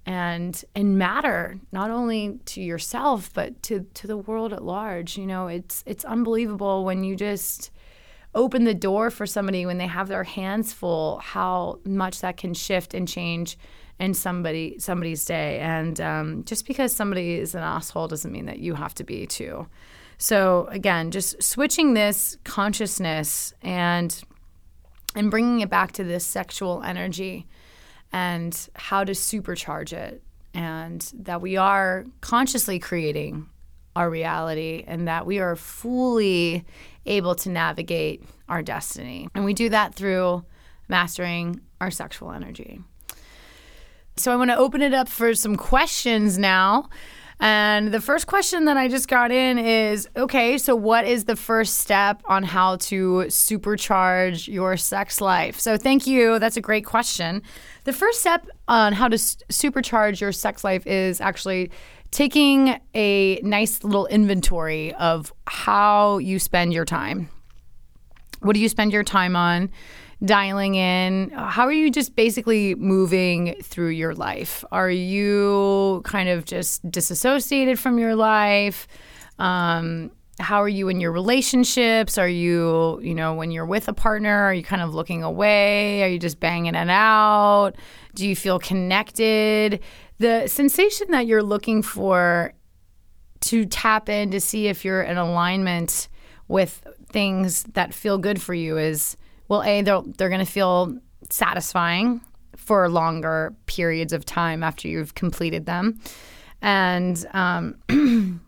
and 0.06 0.64
and 0.76 0.98
matter 0.98 1.60
not 1.74 1.92
only 1.92 2.40
to 2.46 2.62
yourself 2.62 3.32
but 3.34 3.62
to 3.62 3.86
to 3.94 4.08
the 4.08 4.16
world 4.16 4.54
at 4.54 4.64
large 4.64 5.18
you 5.18 5.26
know 5.26 5.48
it's 5.48 5.84
it's 5.86 6.06
unbelievable 6.06 6.86
when 6.86 7.04
you 7.04 7.18
just 7.18 7.70
open 8.36 8.64
the 8.64 8.74
door 8.74 9.10
for 9.10 9.26
somebody 9.26 9.66
when 9.66 9.78
they 9.78 9.88
have 9.88 10.08
their 10.08 10.24
hands 10.24 10.72
full 10.72 11.18
how 11.20 11.80
much 11.84 12.22
that 12.22 12.38
can 12.38 12.54
shift 12.54 12.94
and 12.94 13.08
change 13.08 13.58
in 14.00 14.14
somebody 14.14 14.78
somebody's 14.80 15.26
day. 15.26 15.60
And 15.60 16.00
um, 16.00 16.44
just 16.46 16.66
because 16.66 16.94
somebody 16.94 17.36
is 17.36 17.56
an 17.56 17.64
asshole 17.64 18.08
doesn't 18.08 18.32
mean 18.32 18.46
that 18.46 18.60
you 18.60 18.76
have 18.76 18.94
to 18.96 19.04
be 19.04 19.26
too. 19.26 19.68
So 20.18 20.68
again 20.72 21.12
just 21.12 21.42
switching 21.42 21.94
this 21.94 22.38
consciousness 22.44 23.54
and 23.62 24.22
and 25.16 25.32
bringing 25.32 25.62
it 25.62 25.70
back 25.70 25.92
to 25.94 26.04
this 26.04 26.26
sexual 26.26 26.84
energy 26.84 27.48
and 28.12 28.70
how 28.76 29.04
to 29.04 29.14
supercharge 29.14 29.92
it. 29.92 30.24
And 30.54 31.02
that 31.14 31.42
we 31.42 31.58
are 31.58 32.06
consciously 32.22 32.80
creating 32.80 33.48
our 34.00 34.10
reality 34.10 34.86
and 34.88 35.10
that 35.10 35.26
we 35.26 35.40
are 35.40 35.58
fully 35.58 36.64
able 37.06 37.36
to 37.36 37.50
navigate 37.50 38.24
our 38.48 38.62
destiny. 38.62 39.28
And 39.36 39.44
we 39.44 39.54
do 39.54 39.68
that 39.70 39.94
through 39.94 40.46
mastering 40.88 41.60
our 41.82 41.92
sexual 41.92 42.32
energy. 42.32 42.80
So 44.16 44.32
I 44.32 44.38
want 44.38 44.52
to 44.52 44.58
open 44.58 44.82
it 44.82 44.94
up 44.94 45.10
for 45.10 45.36
some 45.36 45.58
questions 45.58 46.38
now. 46.38 46.88
And 47.42 47.94
the 47.94 48.00
first 48.00 48.28
question 48.28 48.66
that 48.66 48.78
I 48.78 48.88
just 48.88 49.10
got 49.10 49.32
in 49.32 49.58
is 49.58 50.08
okay, 50.16 50.58
so 50.58 50.76
what 50.76 51.06
is 51.06 51.26
the 51.26 51.38
first 51.38 51.76
step 51.76 52.22
on 52.26 52.44
how 52.44 52.78
to 52.78 53.26
supercharge 53.28 54.48
your 54.48 54.76
sex 54.76 55.22
life? 55.22 55.58
So, 55.58 55.78
thank 55.78 56.06
you. 56.06 56.38
That's 56.38 56.58
a 56.58 56.62
great 56.62 56.86
question. 56.86 57.42
The 57.86 57.94
first 57.94 58.20
step 58.20 58.46
on 58.68 58.92
how 58.92 59.08
to 59.08 59.16
supercharge 59.16 60.20
your 60.20 60.34
sex 60.34 60.66
life 60.66 60.86
is 60.86 61.22
actually 61.22 61.72
taking 62.12 62.80
a 62.96 63.40
nice 63.44 63.84
little 63.84 64.08
inventory 64.08 64.94
of 64.96 65.32
how 65.48 66.18
you 66.18 66.40
spend 66.40 66.74
your 66.74 66.86
time. 66.86 67.30
What 68.42 68.54
do 68.54 68.60
you 68.60 68.70
spend 68.70 68.92
your 68.94 69.04
time 69.04 69.36
on? 69.36 69.70
Dialing 70.24 70.76
in. 70.76 71.30
How 71.30 71.64
are 71.64 71.72
you 71.72 71.90
just 71.90 72.16
basically 72.16 72.76
moving 72.76 73.56
through 73.64 73.90
your 73.90 74.14
life? 74.14 74.66
Are 74.72 74.90
you 74.90 76.02
kind 76.04 76.28
of 76.30 76.46
just 76.46 76.90
disassociated 76.90 77.80
from 77.80 78.00
your 78.00 78.16
life? 78.16 78.88
Um, 79.38 80.12
how 80.40 80.62
are 80.62 80.70
you 80.70 80.88
in 80.90 81.00
your 81.00 81.12
relationships? 81.12 82.18
Are 82.18 82.28
you, 82.28 83.00
you 83.02 83.14
know, 83.14 83.34
when 83.34 83.52
you're 83.52 83.66
with 83.66 83.88
a 83.88 83.94
partner, 83.94 84.44
are 84.44 84.54
you 84.54 84.64
kind 84.64 84.82
of 84.82 84.94
looking 84.94 85.24
away? 85.24 86.04
Are 86.04 86.08
you 86.08 86.20
just 86.20 86.40
banging 86.40 86.76
it 86.76 86.90
out? 86.90 87.74
Do 88.16 88.28
you 88.28 88.36
feel 88.36 88.60
connected? 88.60 89.82
The 90.20 90.48
sensation 90.48 91.12
that 91.12 91.26
you're 91.26 91.44
looking 91.44 91.82
for 91.82 92.54
to 93.42 93.66
tap 93.66 94.10
in 94.10 94.32
to 94.32 94.40
see 94.40 94.68
if 94.68 94.84
you're 94.84 95.02
in 95.02 95.18
alignment 95.18 96.10
with 96.48 96.86
things 97.10 97.64
that 97.74 97.94
feel 97.94 98.18
good 98.18 98.42
for 98.42 98.54
you 98.54 98.78
is 98.78 99.16
well 99.48 99.64
a 99.64 99.82
they're, 99.82 100.02
they're 100.18 100.30
going 100.30 100.46
to 100.46 100.52
feel 100.52 100.98
satisfying 101.30 102.22
for 102.56 102.90
longer 102.90 103.56
periods 103.66 104.14
of 104.14 104.26
time 104.26 104.62
after 104.62 104.88
you've 104.88 105.16
completed 105.16 105.66
them. 105.66 106.00
And 106.62 107.26
um, 107.34 107.76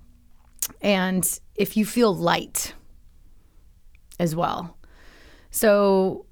and 0.82 1.40
if 1.56 1.78
you 1.78 1.86
feel 1.86 2.14
light 2.14 2.74
as 4.20 4.36
well. 4.36 4.78
So 5.50 6.26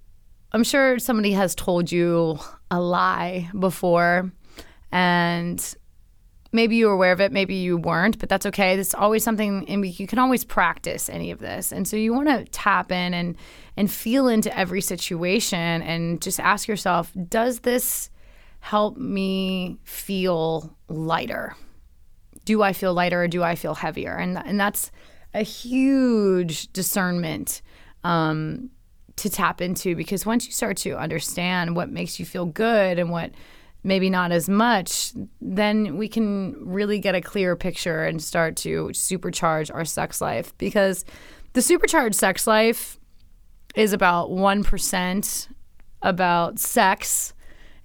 i'm 0.52 0.64
sure 0.64 0.98
somebody 0.98 1.32
has 1.32 1.54
told 1.54 1.92
you 1.92 2.40
a 2.72 2.82
lie 2.82 3.50
before 3.60 4.32
and 4.92 5.76
maybe 6.52 6.76
you 6.76 6.88
were 6.88 6.94
aware 6.94 7.12
of 7.12 7.22
it, 7.22 7.32
maybe 7.32 7.56
you 7.56 7.78
weren't, 7.78 8.18
but 8.20 8.30
that's 8.30 8.46
okay. 8.46 8.78
It's 8.78 8.96
always 8.96 9.24
something, 9.24 9.68
and 9.70 9.86
you 9.86 10.08
can 10.08 10.20
always 10.20 10.44
practice 10.44 11.10
any 11.10 11.32
of 11.32 11.40
this. 11.40 11.72
And 11.72 11.88
so 11.88 11.96
you 11.96 12.14
want 12.14 12.28
to 12.30 12.46
tap 12.46 12.92
in 12.92 13.14
and 13.14 13.36
and 13.78 13.90
feel 13.90 14.28
into 14.28 14.56
every 14.58 14.82
situation, 14.82 15.82
and 15.82 16.22
just 16.22 16.40
ask 16.40 16.68
yourself, 16.68 17.12
does 17.28 17.62
this 17.62 18.10
help 18.60 18.98
me 18.98 19.80
feel 19.84 20.76
lighter? 20.90 21.56
Do 22.46 22.62
I 22.64 22.74
feel 22.74 22.94
lighter 22.94 23.24
or 23.24 23.28
do 23.28 23.44
I 23.44 23.56
feel 23.56 23.76
heavier? 23.76 24.16
And 24.16 24.38
and 24.38 24.60
that's 24.60 24.92
a 25.34 25.44
huge 25.44 26.74
discernment. 26.74 27.62
Um, 28.04 28.72
to 29.20 29.30
tap 29.30 29.60
into 29.60 29.96
because 29.98 30.26
once 30.26 30.46
you 30.46 30.54
start 30.54 30.78
to 30.78 30.98
understand 30.98 31.76
what 31.76 31.90
makes 31.90 32.20
you 32.20 32.26
feel 32.26 32.46
good 32.46 32.98
and 32.98 33.12
what 33.12 33.32
maybe 33.84 34.10
not 34.10 34.32
as 34.32 34.50
much, 34.50 35.14
then 35.42 35.98
we 35.98 36.08
can 36.08 36.56
really 36.66 37.00
get 37.00 37.16
a 37.16 37.22
clearer 37.22 37.56
picture 37.56 38.04
and 38.04 38.22
start 38.22 38.56
to 38.58 38.88
supercharge 38.88 39.74
our 39.74 39.86
sex 39.86 40.22
life 40.22 40.58
because 40.58 41.06
the 41.54 41.62
supercharged 41.62 42.16
sex 42.16 42.46
life 42.46 43.00
is 43.76 43.94
about 43.94 44.30
1% 44.30 45.48
about 46.02 46.60
sex 46.60 47.34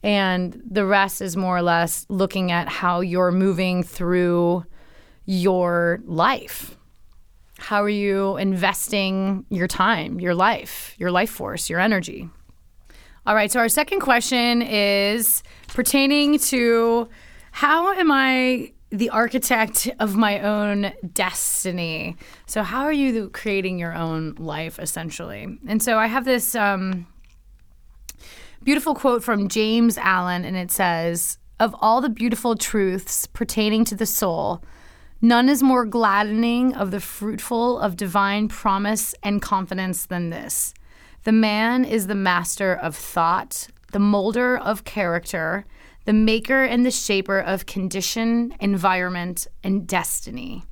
and 0.03 0.61
the 0.71 0.85
rest 0.85 1.23
is 1.23 1.37
more 1.37 1.57
or 1.57 1.63
less 1.63 2.05
looking 2.09 2.53
at 2.53 2.69
how 2.69 3.01
you're 3.01 3.33
moving 3.33 3.83
through 3.83 4.65
your 5.25 6.01
life. 6.05 6.77
How 7.59 7.83
are 7.83 7.89
you 7.89 8.37
investing 8.37 9.47
your 9.49 9.67
time, 9.67 10.21
your 10.21 10.35
life, 10.35 10.95
your 10.99 11.11
life 11.11 11.31
force, 11.31 11.71
your 11.71 11.81
energy? 11.81 12.29
All 13.27 13.35
right, 13.35 13.51
so 13.51 13.59
our 13.61 13.71
second 13.71 14.01
question 14.01 14.61
is 14.61 15.43
pertaining 15.75 16.39
to 16.39 17.09
how 17.51 17.93
am 17.93 18.11
I 18.11 18.73
the 18.91 19.11
architect 19.11 19.91
of 19.99 20.17
my 20.17 20.41
own 20.41 20.93
destiny? 21.13 22.17
So, 22.47 22.63
how 22.63 22.85
are 22.85 22.93
you 22.93 23.29
creating 23.31 23.79
your 23.79 23.95
own 23.95 24.37
life 24.37 24.79
essentially? 24.79 25.59
And 25.69 25.83
so, 25.83 25.99
I 25.99 26.07
have 26.07 26.25
this 26.25 26.55
um, 26.55 27.07
beautiful 28.63 28.95
quote 28.95 29.23
from 29.23 29.49
James 29.49 29.99
Allen, 29.99 30.45
and 30.47 30.57
it 30.57 30.71
says, 30.71 31.39
Of 31.61 31.75
all 31.81 32.01
the 32.01 32.09
beautiful 32.09 32.55
truths 32.55 33.27
pertaining 33.27 33.85
to 33.87 33.95
the 33.95 34.07
soul, 34.07 34.65
None 35.21 35.49
is 35.49 35.63
more 35.63 35.87
gladdening 35.87 36.75
of 36.75 36.91
the 36.91 37.01
fruitful 37.01 37.79
of 37.79 37.97
divine 37.97 38.47
promise 38.47 39.15
and 39.23 39.41
confidence 39.41 40.05
than 40.05 40.29
this. 40.29 40.75
The 41.23 41.33
man 41.33 41.87
is 41.87 42.09
the 42.09 42.15
master 42.15 42.75
of 42.75 42.95
thought, 42.95 43.69
the 43.95 44.01
molder 44.01 44.59
of 44.59 44.83
character, 44.83 45.65
the 46.05 46.13
maker 46.13 46.65
and 46.65 46.85
the 46.85 46.91
shaper 46.91 47.39
of 47.39 47.65
condition, 47.65 48.53
environment, 48.59 49.47
and 49.63 49.87
destiny. 49.87 50.65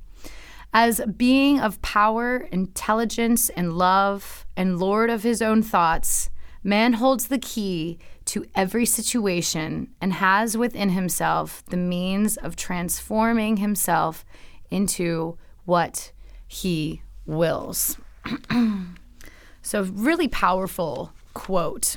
As 0.73 0.99
being 1.15 1.57
of 1.57 1.81
power, 1.81 2.49
intelligence, 2.51 3.47
and 3.51 3.77
love, 3.77 4.45
and 4.57 4.77
lord 4.77 5.09
of 5.09 5.23
his 5.23 5.41
own 5.41 5.63
thoughts, 5.63 6.29
man 6.65 6.93
holds 6.93 7.29
the 7.29 7.37
key 7.39 7.97
to 8.25 8.45
every 8.55 8.85
situation 8.85 9.87
and 10.01 10.11
has 10.11 10.57
within 10.57 10.89
himself 10.89 11.63
the 11.67 11.77
means 11.77 12.35
of 12.35 12.57
transforming 12.57 13.55
himself 13.55 14.25
into 14.69 15.37
what 15.63 16.11
he 16.45 17.01
wills. 17.25 17.97
so, 19.61 19.83
really 19.83 20.27
powerful 20.27 21.13
quote. 21.33 21.95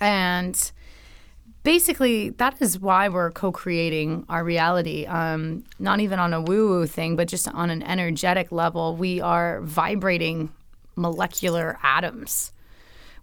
And 0.00 0.72
basically, 1.62 2.30
that 2.30 2.60
is 2.60 2.78
why 2.78 3.08
we're 3.08 3.30
co 3.30 3.52
creating 3.52 4.24
our 4.28 4.44
reality. 4.44 5.06
Um, 5.06 5.64
not 5.78 6.00
even 6.00 6.18
on 6.18 6.32
a 6.32 6.40
woo 6.40 6.68
woo 6.68 6.86
thing, 6.86 7.16
but 7.16 7.28
just 7.28 7.48
on 7.48 7.70
an 7.70 7.82
energetic 7.82 8.52
level. 8.52 8.96
We 8.96 9.20
are 9.20 9.60
vibrating 9.62 10.52
molecular 10.96 11.78
atoms. 11.82 12.52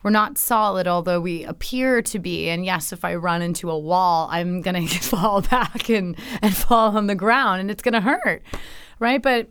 We're 0.04 0.12
not 0.12 0.38
solid, 0.38 0.88
although 0.88 1.22
we 1.22 1.44
appear 1.44 2.02
to 2.02 2.20
be. 2.20 2.50
And 2.50 2.66
yes, 2.66 2.92
if 2.92 3.06
I 3.06 3.16
run 3.16 3.42
into 3.42 3.70
a 3.70 3.78
wall, 3.78 4.28
I'm 4.32 4.62
going 4.62 4.88
to 4.88 5.00
fall 5.00 5.42
back 5.42 5.90
and, 5.90 6.18
and 6.42 6.56
fall 6.56 6.98
on 6.98 7.08
the 7.08 7.16
ground 7.16 7.62
and 7.62 7.72
it's 7.72 7.84
going 7.84 7.94
to 7.94 8.02
hurt, 8.02 8.42
right? 9.00 9.22
But 9.22 9.50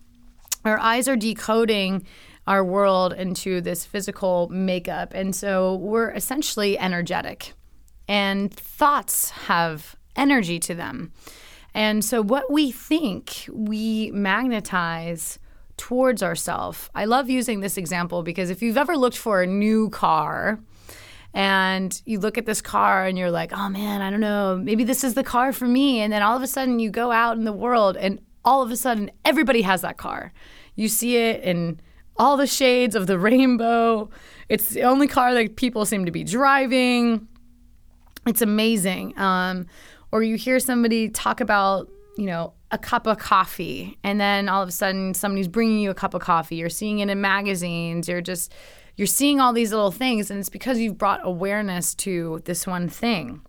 our 0.64 0.78
eyes 0.78 1.08
are 1.08 1.16
decoding 1.16 2.06
our 2.46 2.64
world 2.64 3.12
into 3.12 3.60
this 3.60 3.84
physical 3.84 4.48
makeup. 4.48 5.12
And 5.14 5.34
so 5.34 5.76
we're 5.76 6.10
essentially 6.10 6.78
energetic, 6.78 7.52
and 8.08 8.52
thoughts 8.52 9.30
have 9.30 9.96
energy 10.16 10.58
to 10.60 10.74
them. 10.74 11.12
And 11.74 12.04
so 12.04 12.22
what 12.22 12.52
we 12.52 12.70
think, 12.70 13.48
we 13.50 14.10
magnetize 14.12 15.38
towards 15.76 16.22
ourselves. 16.22 16.90
I 16.94 17.06
love 17.06 17.30
using 17.30 17.60
this 17.60 17.78
example 17.78 18.22
because 18.22 18.50
if 18.50 18.60
you've 18.60 18.76
ever 18.76 18.96
looked 18.96 19.16
for 19.16 19.42
a 19.42 19.46
new 19.46 19.88
car, 19.90 20.60
and 21.34 22.02
you 22.04 22.18
look 22.20 22.36
at 22.36 22.44
this 22.44 22.60
car 22.60 23.06
and 23.06 23.16
you're 23.16 23.30
like, 23.30 23.52
oh 23.52 23.68
man, 23.68 24.02
I 24.02 24.10
don't 24.10 24.20
know, 24.20 24.60
maybe 24.62 24.84
this 24.84 25.02
is 25.02 25.14
the 25.14 25.24
car 25.24 25.52
for 25.52 25.66
me. 25.66 26.00
And 26.00 26.12
then 26.12 26.22
all 26.22 26.36
of 26.36 26.42
a 26.42 26.46
sudden 26.46 26.78
you 26.78 26.90
go 26.90 27.10
out 27.10 27.38
in 27.38 27.44
the 27.44 27.52
world 27.52 27.96
and 27.96 28.20
all 28.44 28.62
of 28.62 28.70
a 28.70 28.76
sudden 28.76 29.10
everybody 29.24 29.62
has 29.62 29.80
that 29.80 29.96
car. 29.96 30.32
You 30.74 30.88
see 30.88 31.16
it 31.16 31.42
in 31.42 31.80
all 32.16 32.36
the 32.36 32.46
shades 32.46 32.94
of 32.94 33.06
the 33.06 33.18
rainbow. 33.18 34.10
It's 34.48 34.70
the 34.70 34.82
only 34.82 35.06
car 35.06 35.34
that 35.34 35.56
people 35.56 35.84
seem 35.86 36.04
to 36.04 36.12
be 36.12 36.24
driving. 36.24 37.26
It's 38.26 38.42
amazing. 38.42 39.18
Um, 39.18 39.66
or 40.10 40.22
you 40.22 40.36
hear 40.36 40.60
somebody 40.60 41.08
talk 41.08 41.40
about, 41.40 41.88
you 42.16 42.26
know, 42.26 42.52
a 42.70 42.78
cup 42.78 43.06
of 43.06 43.18
coffee, 43.18 43.98
and 44.02 44.20
then 44.20 44.48
all 44.48 44.62
of 44.62 44.68
a 44.68 44.72
sudden 44.72 45.14
somebody's 45.14 45.48
bringing 45.48 45.78
you 45.80 45.90
a 45.90 45.94
cup 45.94 46.14
of 46.14 46.22
coffee. 46.22 46.56
You're 46.56 46.70
seeing 46.70 47.00
it 47.00 47.10
in 47.10 47.20
magazines. 47.20 48.08
You're 48.08 48.22
just 48.22 48.52
you're 48.96 49.06
seeing 49.06 49.40
all 49.40 49.52
these 49.52 49.72
little 49.72 49.90
things, 49.90 50.30
and 50.30 50.38
it's 50.38 50.48
because 50.48 50.78
you've 50.78 50.98
brought 50.98 51.20
awareness 51.22 51.94
to 51.96 52.42
this 52.44 52.66
one 52.66 52.88
thing. 52.88 53.42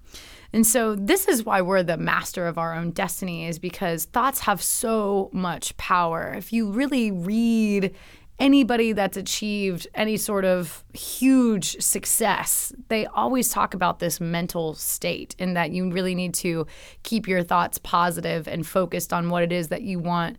And 0.54 0.68
so 0.68 0.96
this 0.96 1.28
is 1.28 1.44
why 1.44 1.62
we're 1.62 1.84
the 1.84 1.98
master 1.98 2.48
of 2.48 2.58
our 2.58 2.76
own 2.76 2.92
destiny 2.92 3.48
is 3.48 3.58
because 3.58 4.06
thoughts 4.06 4.42
have 4.42 4.62
so 4.62 5.32
much 5.34 5.76
power. 5.78 6.34
If 6.38 6.54
you 6.54 6.72
really 6.72 7.12
read 7.12 7.94
anybody 8.40 8.94
that's 8.94 9.18
achieved 9.18 9.88
any 9.94 10.18
sort 10.18 10.46
of 10.46 10.84
huge 10.94 11.82
success, 11.82 12.74
they 12.90 13.06
always 13.08 13.50
talk 13.50 13.74
about 13.74 14.00
this 14.00 14.20
mental 14.20 14.74
state 14.74 15.36
and 15.40 15.56
that 15.56 15.72
you 15.72 15.90
really 15.92 16.16
need 16.16 16.34
to 16.34 16.66
keep 17.04 17.28
your 17.28 17.44
thoughts 17.44 17.78
positive 17.78 18.48
and 18.48 18.66
focused 18.66 19.14
on 19.14 19.30
what 19.30 19.44
it 19.44 19.52
is 19.52 19.68
that 19.70 19.82
you 19.82 20.00
want 20.00 20.38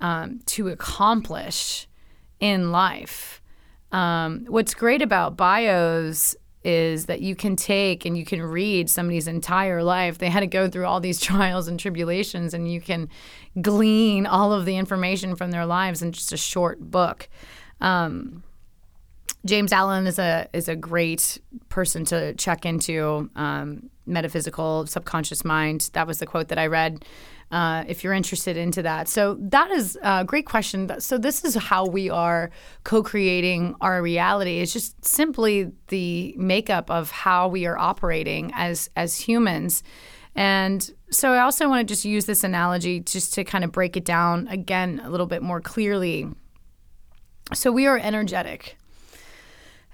um, 0.00 0.40
to 0.46 0.68
accomplish 0.68 1.88
in 2.40 2.72
life. 2.72 3.40
Um, 3.92 4.46
what's 4.48 4.74
great 4.74 5.02
about 5.02 5.36
bios 5.36 6.34
is 6.64 7.06
that 7.06 7.20
you 7.20 7.34
can 7.34 7.56
take 7.56 8.04
and 8.04 8.16
you 8.16 8.24
can 8.24 8.42
read 8.42 8.88
somebody's 8.88 9.26
entire 9.26 9.82
life. 9.82 10.18
They 10.18 10.30
had 10.30 10.40
to 10.40 10.46
go 10.46 10.68
through 10.68 10.86
all 10.86 11.00
these 11.00 11.20
trials 11.28 11.68
and 11.68 11.78
tribulations, 11.78 12.54
and 12.54 12.70
you 12.70 12.80
can 12.80 13.08
glean 13.60 14.26
all 14.26 14.52
of 14.52 14.64
the 14.64 14.76
information 14.76 15.36
from 15.36 15.50
their 15.50 15.66
lives 15.66 16.02
in 16.02 16.12
just 16.12 16.32
a 16.32 16.36
short 16.36 16.80
book. 16.80 17.28
Um, 17.80 18.42
James 19.44 19.72
Allen 19.72 20.06
is 20.06 20.18
a 20.18 20.48
is 20.52 20.68
a 20.68 20.76
great 20.76 21.38
person 21.68 22.04
to 22.06 22.34
check 22.34 22.64
into. 22.64 23.30
Um, 23.34 23.90
metaphysical 24.06 24.86
subconscious 24.86 25.44
mind. 25.44 25.90
That 25.92 26.06
was 26.06 26.18
the 26.18 26.26
quote 26.26 26.48
that 26.48 26.58
I 26.58 26.66
read. 26.66 27.04
Uh, 27.52 27.84
if 27.86 28.02
you're 28.02 28.14
interested 28.14 28.56
into 28.56 28.80
that. 28.80 29.08
So 29.08 29.36
that 29.38 29.70
is 29.70 29.98
a 30.02 30.24
great 30.24 30.46
question. 30.46 30.98
So 31.00 31.18
this 31.18 31.44
is 31.44 31.54
how 31.54 31.84
we 31.84 32.08
are 32.08 32.50
co-creating 32.84 33.74
our 33.82 34.00
reality. 34.00 34.60
It's 34.60 34.72
just 34.72 35.04
simply 35.04 35.70
the 35.88 36.34
makeup 36.38 36.90
of 36.90 37.10
how 37.10 37.48
we 37.48 37.66
are 37.66 37.76
operating 37.76 38.52
as 38.54 38.88
as 38.96 39.18
humans. 39.18 39.82
And 40.34 40.90
so 41.10 41.32
I 41.32 41.40
also 41.40 41.68
want 41.68 41.86
to 41.86 41.92
just 41.94 42.06
use 42.06 42.24
this 42.24 42.42
analogy 42.42 43.00
just 43.00 43.34
to 43.34 43.44
kind 43.44 43.64
of 43.64 43.72
break 43.72 43.98
it 43.98 44.04
down 44.06 44.48
again 44.48 45.02
a 45.04 45.10
little 45.10 45.26
bit 45.26 45.42
more 45.42 45.60
clearly. 45.60 46.28
So 47.52 47.70
we 47.70 47.86
are 47.86 47.98
energetic. 47.98 48.78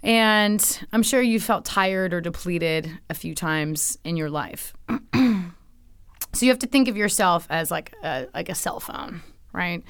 And 0.02 0.86
I'm 0.92 1.02
sure 1.02 1.20
you 1.20 1.40
felt 1.40 1.64
tired 1.64 2.14
or 2.14 2.20
depleted 2.20 2.88
a 3.10 3.14
few 3.14 3.34
times 3.34 3.98
in 4.04 4.16
your 4.16 4.30
life. 4.30 4.72
So 6.32 6.46
you 6.46 6.52
have 6.52 6.58
to 6.60 6.66
think 6.66 6.88
of 6.88 6.96
yourself 6.96 7.46
as 7.50 7.70
like 7.70 7.94
a, 8.02 8.26
like 8.34 8.48
a 8.48 8.54
cell 8.54 8.80
phone, 8.80 9.22
right? 9.52 9.82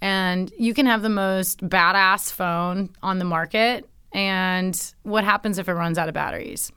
And 0.00 0.52
you 0.58 0.74
can 0.74 0.86
have 0.86 1.02
the 1.02 1.08
most 1.08 1.66
badass 1.66 2.32
phone 2.32 2.90
on 3.02 3.18
the 3.18 3.24
market. 3.24 3.88
And 4.12 4.78
what 5.02 5.24
happens 5.24 5.58
if 5.58 5.68
it 5.68 5.74
runs 5.74 5.98
out 5.98 6.08
of 6.08 6.14
batteries? 6.14 6.72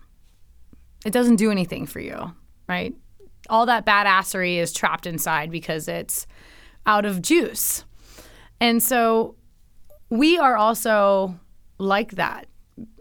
It 1.05 1.11
doesn't 1.11 1.37
do 1.37 1.51
anything 1.51 1.85
for 1.85 1.99
you, 1.99 2.33
right? 2.67 2.93
All 3.49 3.65
that 3.67 3.85
badassery 3.85 4.57
is 4.57 4.73
trapped 4.73 5.05
inside 5.05 5.51
because 5.51 5.87
it's 5.87 6.27
out 6.85 7.05
of 7.05 7.21
juice. 7.21 7.83
And 8.59 8.81
so 8.81 9.35
we 10.09 10.37
are 10.37 10.55
also 10.55 11.39
like 11.77 12.11
that. 12.11 12.47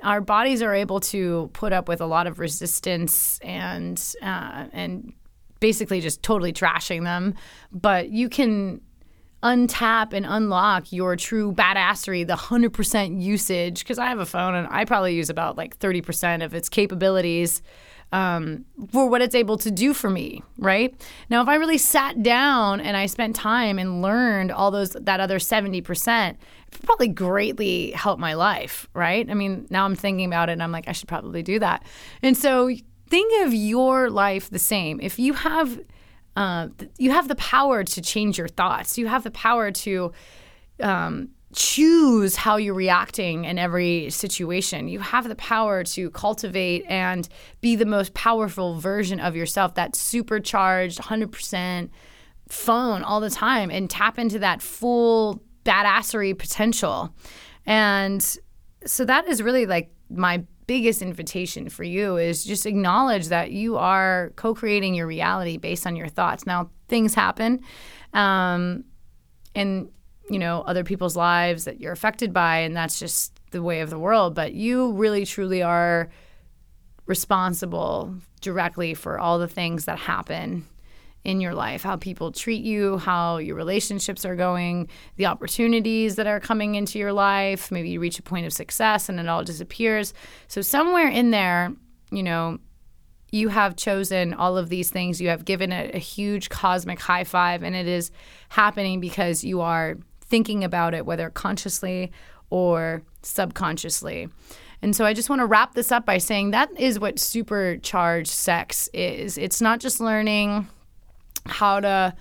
Our 0.02 0.20
bodies 0.20 0.62
are 0.62 0.74
able 0.74 1.00
to 1.00 1.50
put 1.52 1.72
up 1.72 1.88
with 1.88 2.00
a 2.00 2.06
lot 2.06 2.26
of 2.26 2.38
resistance 2.38 3.38
and 3.42 4.00
uh, 4.22 4.66
and 4.72 5.12
basically 5.60 6.00
just 6.00 6.22
totally 6.22 6.52
trashing 6.52 7.04
them. 7.04 7.34
But 7.72 8.10
you 8.10 8.28
can 8.28 8.80
untap 9.42 10.14
and 10.14 10.24
unlock 10.24 10.90
your 10.90 11.16
true 11.16 11.52
badassery, 11.52 12.26
the 12.26 12.34
100% 12.34 13.22
usage. 13.22 13.80
Because 13.80 13.98
I 13.98 14.06
have 14.06 14.18
a 14.18 14.26
phone 14.26 14.54
and 14.54 14.66
I 14.70 14.84
probably 14.84 15.14
use 15.14 15.30
about 15.30 15.56
like 15.56 15.78
30% 15.78 16.44
of 16.44 16.54
its 16.54 16.68
capabilities 16.68 17.62
um, 18.12 18.64
for 18.92 19.08
what 19.08 19.22
it's 19.22 19.34
able 19.34 19.58
to 19.58 19.70
do 19.70 19.92
for 19.92 20.08
me, 20.08 20.42
right? 20.58 20.94
Now, 21.30 21.42
if 21.42 21.48
I 21.48 21.56
really 21.56 21.78
sat 21.78 22.22
down 22.22 22.80
and 22.80 22.96
I 22.96 23.06
spent 23.06 23.34
time 23.34 23.78
and 23.78 24.02
learned 24.02 24.52
all 24.52 24.70
those, 24.70 24.90
that 24.90 25.20
other 25.20 25.38
70%, 25.38 26.30
it 26.30 26.36
probably 26.84 27.08
greatly 27.08 27.90
helped 27.90 28.20
my 28.20 28.34
life, 28.34 28.88
right? 28.94 29.28
I 29.28 29.34
mean, 29.34 29.66
now 29.68 29.84
I'm 29.84 29.96
thinking 29.96 30.26
about 30.26 30.48
it 30.48 30.52
and 30.52 30.62
I'm 30.62 30.72
like, 30.72 30.88
I 30.88 30.92
should 30.92 31.08
probably 31.08 31.42
do 31.42 31.58
that. 31.58 31.84
And 32.22 32.36
so 32.36 32.70
think 33.14 33.46
of 33.46 33.54
your 33.54 34.10
life 34.10 34.50
the 34.50 34.58
same. 34.58 34.98
If 35.00 35.20
you 35.20 35.34
have 35.34 35.80
uh, 36.34 36.66
you 36.98 37.12
have 37.12 37.28
the 37.28 37.36
power 37.36 37.84
to 37.84 38.02
change 38.02 38.38
your 38.38 38.48
thoughts. 38.48 38.98
You 38.98 39.06
have 39.06 39.22
the 39.22 39.30
power 39.30 39.70
to 39.70 40.10
um, 40.80 41.28
choose 41.54 42.34
how 42.34 42.56
you're 42.56 42.74
reacting 42.74 43.44
in 43.44 43.56
every 43.56 44.10
situation. 44.10 44.88
You 44.88 44.98
have 44.98 45.28
the 45.28 45.36
power 45.36 45.84
to 45.84 46.10
cultivate 46.10 46.84
and 46.88 47.28
be 47.60 47.76
the 47.76 47.86
most 47.86 48.14
powerful 48.14 48.80
version 48.80 49.20
of 49.20 49.36
yourself, 49.36 49.74
that 49.74 49.94
supercharged 49.94 50.98
100% 50.98 51.90
phone 52.48 53.04
all 53.04 53.20
the 53.20 53.30
time, 53.30 53.70
and 53.70 53.88
tap 53.88 54.18
into 54.18 54.40
that 54.40 54.60
full 54.60 55.40
badassery 55.64 56.36
potential. 56.36 57.14
And 57.64 58.20
so 58.84 59.04
that 59.04 59.28
is 59.28 59.40
really 59.40 59.66
like 59.66 59.94
my 60.10 60.42
biggest 60.66 61.02
invitation 61.02 61.68
for 61.68 61.84
you 61.84 62.16
is 62.16 62.44
just 62.44 62.66
acknowledge 62.66 63.28
that 63.28 63.50
you 63.50 63.76
are 63.76 64.32
co-creating 64.36 64.94
your 64.94 65.06
reality 65.06 65.56
based 65.56 65.86
on 65.86 65.96
your 65.96 66.08
thoughts. 66.08 66.46
Now, 66.46 66.70
things 66.88 67.14
happen, 67.14 67.60
um, 68.12 68.84
and 69.54 69.88
you 70.30 70.38
know 70.38 70.62
other 70.62 70.84
people's 70.84 71.16
lives 71.16 71.64
that 71.64 71.80
you're 71.80 71.92
affected 71.92 72.32
by, 72.32 72.58
and 72.58 72.76
that's 72.76 72.98
just 72.98 73.38
the 73.50 73.62
way 73.62 73.80
of 73.80 73.90
the 73.90 73.98
world. 73.98 74.34
But 74.34 74.54
you 74.54 74.92
really, 74.92 75.24
truly 75.24 75.62
are 75.62 76.10
responsible 77.06 78.14
directly 78.40 78.94
for 78.94 79.18
all 79.18 79.38
the 79.38 79.48
things 79.48 79.84
that 79.84 79.98
happen 79.98 80.66
in 81.24 81.40
your 81.40 81.54
life, 81.54 81.82
how 81.82 81.96
people 81.96 82.30
treat 82.30 82.62
you, 82.62 82.98
how 82.98 83.38
your 83.38 83.56
relationships 83.56 84.24
are 84.26 84.36
going, 84.36 84.88
the 85.16 85.26
opportunities 85.26 86.16
that 86.16 86.26
are 86.26 86.38
coming 86.38 86.74
into 86.74 86.98
your 86.98 87.12
life. 87.12 87.72
Maybe 87.72 87.88
you 87.88 88.00
reach 88.00 88.18
a 88.18 88.22
point 88.22 88.44
of 88.46 88.52
success 88.52 89.08
and 89.08 89.18
it 89.18 89.26
all 89.26 89.42
disappears. 89.42 90.12
So, 90.48 90.60
somewhere 90.60 91.08
in 91.08 91.30
there, 91.30 91.72
you 92.10 92.22
know, 92.22 92.58
you 93.32 93.48
have 93.48 93.74
chosen 93.74 94.34
all 94.34 94.56
of 94.58 94.68
these 94.68 94.90
things. 94.90 95.20
You 95.20 95.28
have 95.30 95.44
given 95.44 95.72
it 95.72 95.94
a 95.94 95.98
huge 95.98 96.50
cosmic 96.50 97.00
high 97.00 97.24
five, 97.24 97.62
and 97.62 97.74
it 97.74 97.88
is 97.88 98.10
happening 98.50 99.00
because 99.00 99.42
you 99.42 99.62
are 99.62 99.96
thinking 100.20 100.62
about 100.62 100.94
it, 100.94 101.06
whether 101.06 101.30
consciously 101.30 102.12
or 102.50 103.02
subconsciously. 103.22 104.28
And 104.82 104.94
so 104.94 105.06
I 105.06 105.14
just 105.14 105.30
want 105.30 105.40
to 105.40 105.46
wrap 105.46 105.74
this 105.74 105.90
up 105.90 106.04
by 106.04 106.18
saying 106.18 106.50
that 106.50 106.68
is 106.78 107.00
what 107.00 107.18
supercharged 107.18 108.30
sex 108.30 108.88
is. 108.92 109.38
It's 109.38 109.62
not 109.62 109.80
just 109.80 109.98
learning 109.98 110.68
how 111.46 111.80
to 111.80 112.14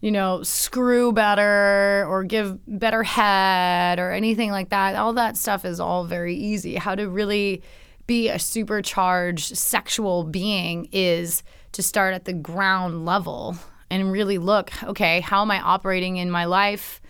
you 0.00 0.10
know, 0.10 0.42
screw 0.42 1.12
better 1.12 2.06
or 2.08 2.22
give 2.22 2.58
better 2.66 3.02
head 3.02 3.98
or 3.98 4.12
anything 4.12 4.50
like 4.50 4.68
that. 4.68 4.94
All 4.94 5.14
that 5.14 5.36
stuff 5.36 5.64
is 5.64 5.80
all 5.80 6.04
very 6.04 6.34
easy. 6.36 6.76
How 6.76 6.94
to 6.94 7.08
really 7.08 7.62
be 8.06 8.28
a 8.28 8.38
supercharged 8.38 9.56
sexual 9.56 10.24
being 10.24 10.88
is 10.92 11.42
to 11.72 11.82
start 11.82 12.14
at 12.14 12.24
the 12.24 12.32
ground 12.32 13.04
level 13.04 13.56
and 13.90 14.12
really 14.12 14.38
look 14.38 14.70
okay, 14.84 15.20
how 15.20 15.42
am 15.42 15.50
I 15.50 15.60
operating 15.60 16.18
in 16.18 16.30
my 16.30 16.44
life? 16.44 17.00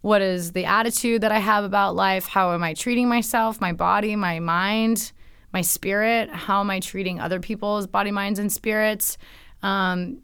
What 0.00 0.22
is 0.22 0.52
the 0.52 0.64
attitude 0.64 1.22
that 1.22 1.32
I 1.32 1.40
have 1.40 1.64
about 1.64 1.96
life? 1.96 2.26
How 2.26 2.54
am 2.54 2.62
I 2.62 2.74
treating 2.74 3.08
myself, 3.08 3.60
my 3.60 3.72
body, 3.72 4.14
my 4.14 4.38
mind, 4.38 5.12
my 5.52 5.60
spirit? 5.60 6.30
How 6.30 6.60
am 6.60 6.70
I 6.70 6.80
treating 6.80 7.20
other 7.20 7.40
people's 7.40 7.86
body, 7.86 8.12
minds, 8.12 8.38
and 8.38 8.50
spirits? 8.50 9.18
Um, 9.62 10.22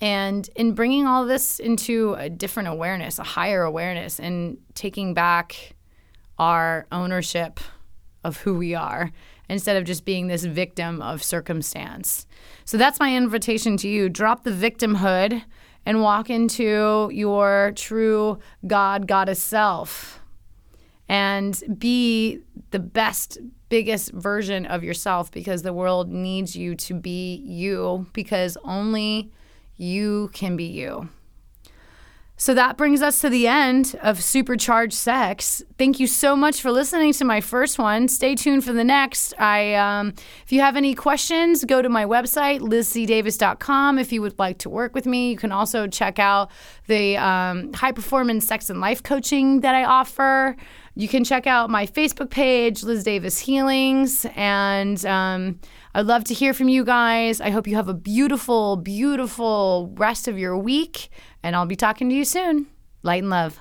and 0.00 0.48
in 0.56 0.72
bringing 0.72 1.06
all 1.06 1.26
this 1.26 1.58
into 1.58 2.14
a 2.14 2.30
different 2.30 2.68
awareness, 2.68 3.18
a 3.18 3.24
higher 3.24 3.62
awareness, 3.62 4.18
and 4.18 4.58
taking 4.74 5.14
back 5.14 5.74
our 6.38 6.86
ownership 6.90 7.60
of 8.24 8.38
who 8.38 8.54
we 8.56 8.74
are 8.74 9.10
instead 9.48 9.76
of 9.76 9.84
just 9.84 10.04
being 10.04 10.26
this 10.28 10.44
victim 10.44 11.02
of 11.02 11.22
circumstance. 11.22 12.26
So 12.64 12.78
that's 12.78 13.00
my 13.00 13.16
invitation 13.16 13.76
to 13.78 13.88
you. 13.88 14.08
Drop 14.08 14.44
the 14.44 14.50
victimhood 14.50 15.42
and 15.84 16.02
walk 16.02 16.30
into 16.30 17.10
your 17.12 17.72
true 17.74 18.38
God, 18.66 19.06
goddess 19.06 19.42
self 19.42 20.20
and 21.10 21.60
be 21.76 22.38
the 22.70 22.78
best, 22.78 23.38
biggest 23.68 24.12
version 24.12 24.64
of 24.66 24.84
yourself 24.84 25.32
because 25.32 25.62
the 25.62 25.72
world 25.72 26.08
needs 26.08 26.54
you 26.54 26.76
to 26.76 26.94
be 26.94 27.34
you 27.44 28.06
because 28.12 28.56
only 28.62 29.32
you 29.80 30.30
can 30.32 30.56
be 30.56 30.64
you. 30.64 31.08
So 32.40 32.54
that 32.54 32.78
brings 32.78 33.02
us 33.02 33.20
to 33.20 33.28
the 33.28 33.46
end 33.46 33.98
of 34.00 34.22
Supercharged 34.22 34.94
Sex. 34.94 35.62
Thank 35.76 36.00
you 36.00 36.06
so 36.06 36.34
much 36.34 36.62
for 36.62 36.72
listening 36.72 37.12
to 37.12 37.24
my 37.26 37.42
first 37.42 37.78
one. 37.78 38.08
Stay 38.08 38.34
tuned 38.34 38.64
for 38.64 38.72
the 38.72 38.82
next. 38.82 39.34
I, 39.38 39.74
um, 39.74 40.14
if 40.42 40.50
you 40.50 40.62
have 40.62 40.74
any 40.74 40.94
questions, 40.94 41.66
go 41.66 41.82
to 41.82 41.90
my 41.90 42.06
website 42.06 42.60
lizcdavis.com. 42.60 43.98
If 43.98 44.10
you 44.10 44.22
would 44.22 44.38
like 44.38 44.56
to 44.60 44.70
work 44.70 44.94
with 44.94 45.04
me, 45.04 45.32
you 45.32 45.36
can 45.36 45.52
also 45.52 45.86
check 45.86 46.18
out 46.18 46.50
the 46.86 47.18
um, 47.18 47.74
high 47.74 47.92
performance 47.92 48.46
sex 48.46 48.70
and 48.70 48.80
life 48.80 49.02
coaching 49.02 49.60
that 49.60 49.74
I 49.74 49.84
offer. 49.84 50.56
You 50.94 51.08
can 51.08 51.24
check 51.24 51.46
out 51.46 51.68
my 51.68 51.86
Facebook 51.86 52.30
page, 52.30 52.82
Liz 52.82 53.04
Davis 53.04 53.38
Healings, 53.38 54.24
and 54.34 55.04
um, 55.04 55.60
I'd 55.94 56.06
love 56.06 56.24
to 56.24 56.34
hear 56.34 56.54
from 56.54 56.68
you 56.68 56.84
guys. 56.84 57.40
I 57.40 57.50
hope 57.50 57.66
you 57.66 57.76
have 57.76 57.88
a 57.88 57.94
beautiful, 57.94 58.76
beautiful 58.76 59.92
rest 59.96 60.28
of 60.28 60.38
your 60.38 60.56
week, 60.56 61.08
and 61.42 61.56
I'll 61.56 61.66
be 61.66 61.76
talking 61.76 62.08
to 62.10 62.14
you 62.14 62.24
soon. 62.24 62.66
Light 63.02 63.22
and 63.22 63.30
love. 63.30 63.58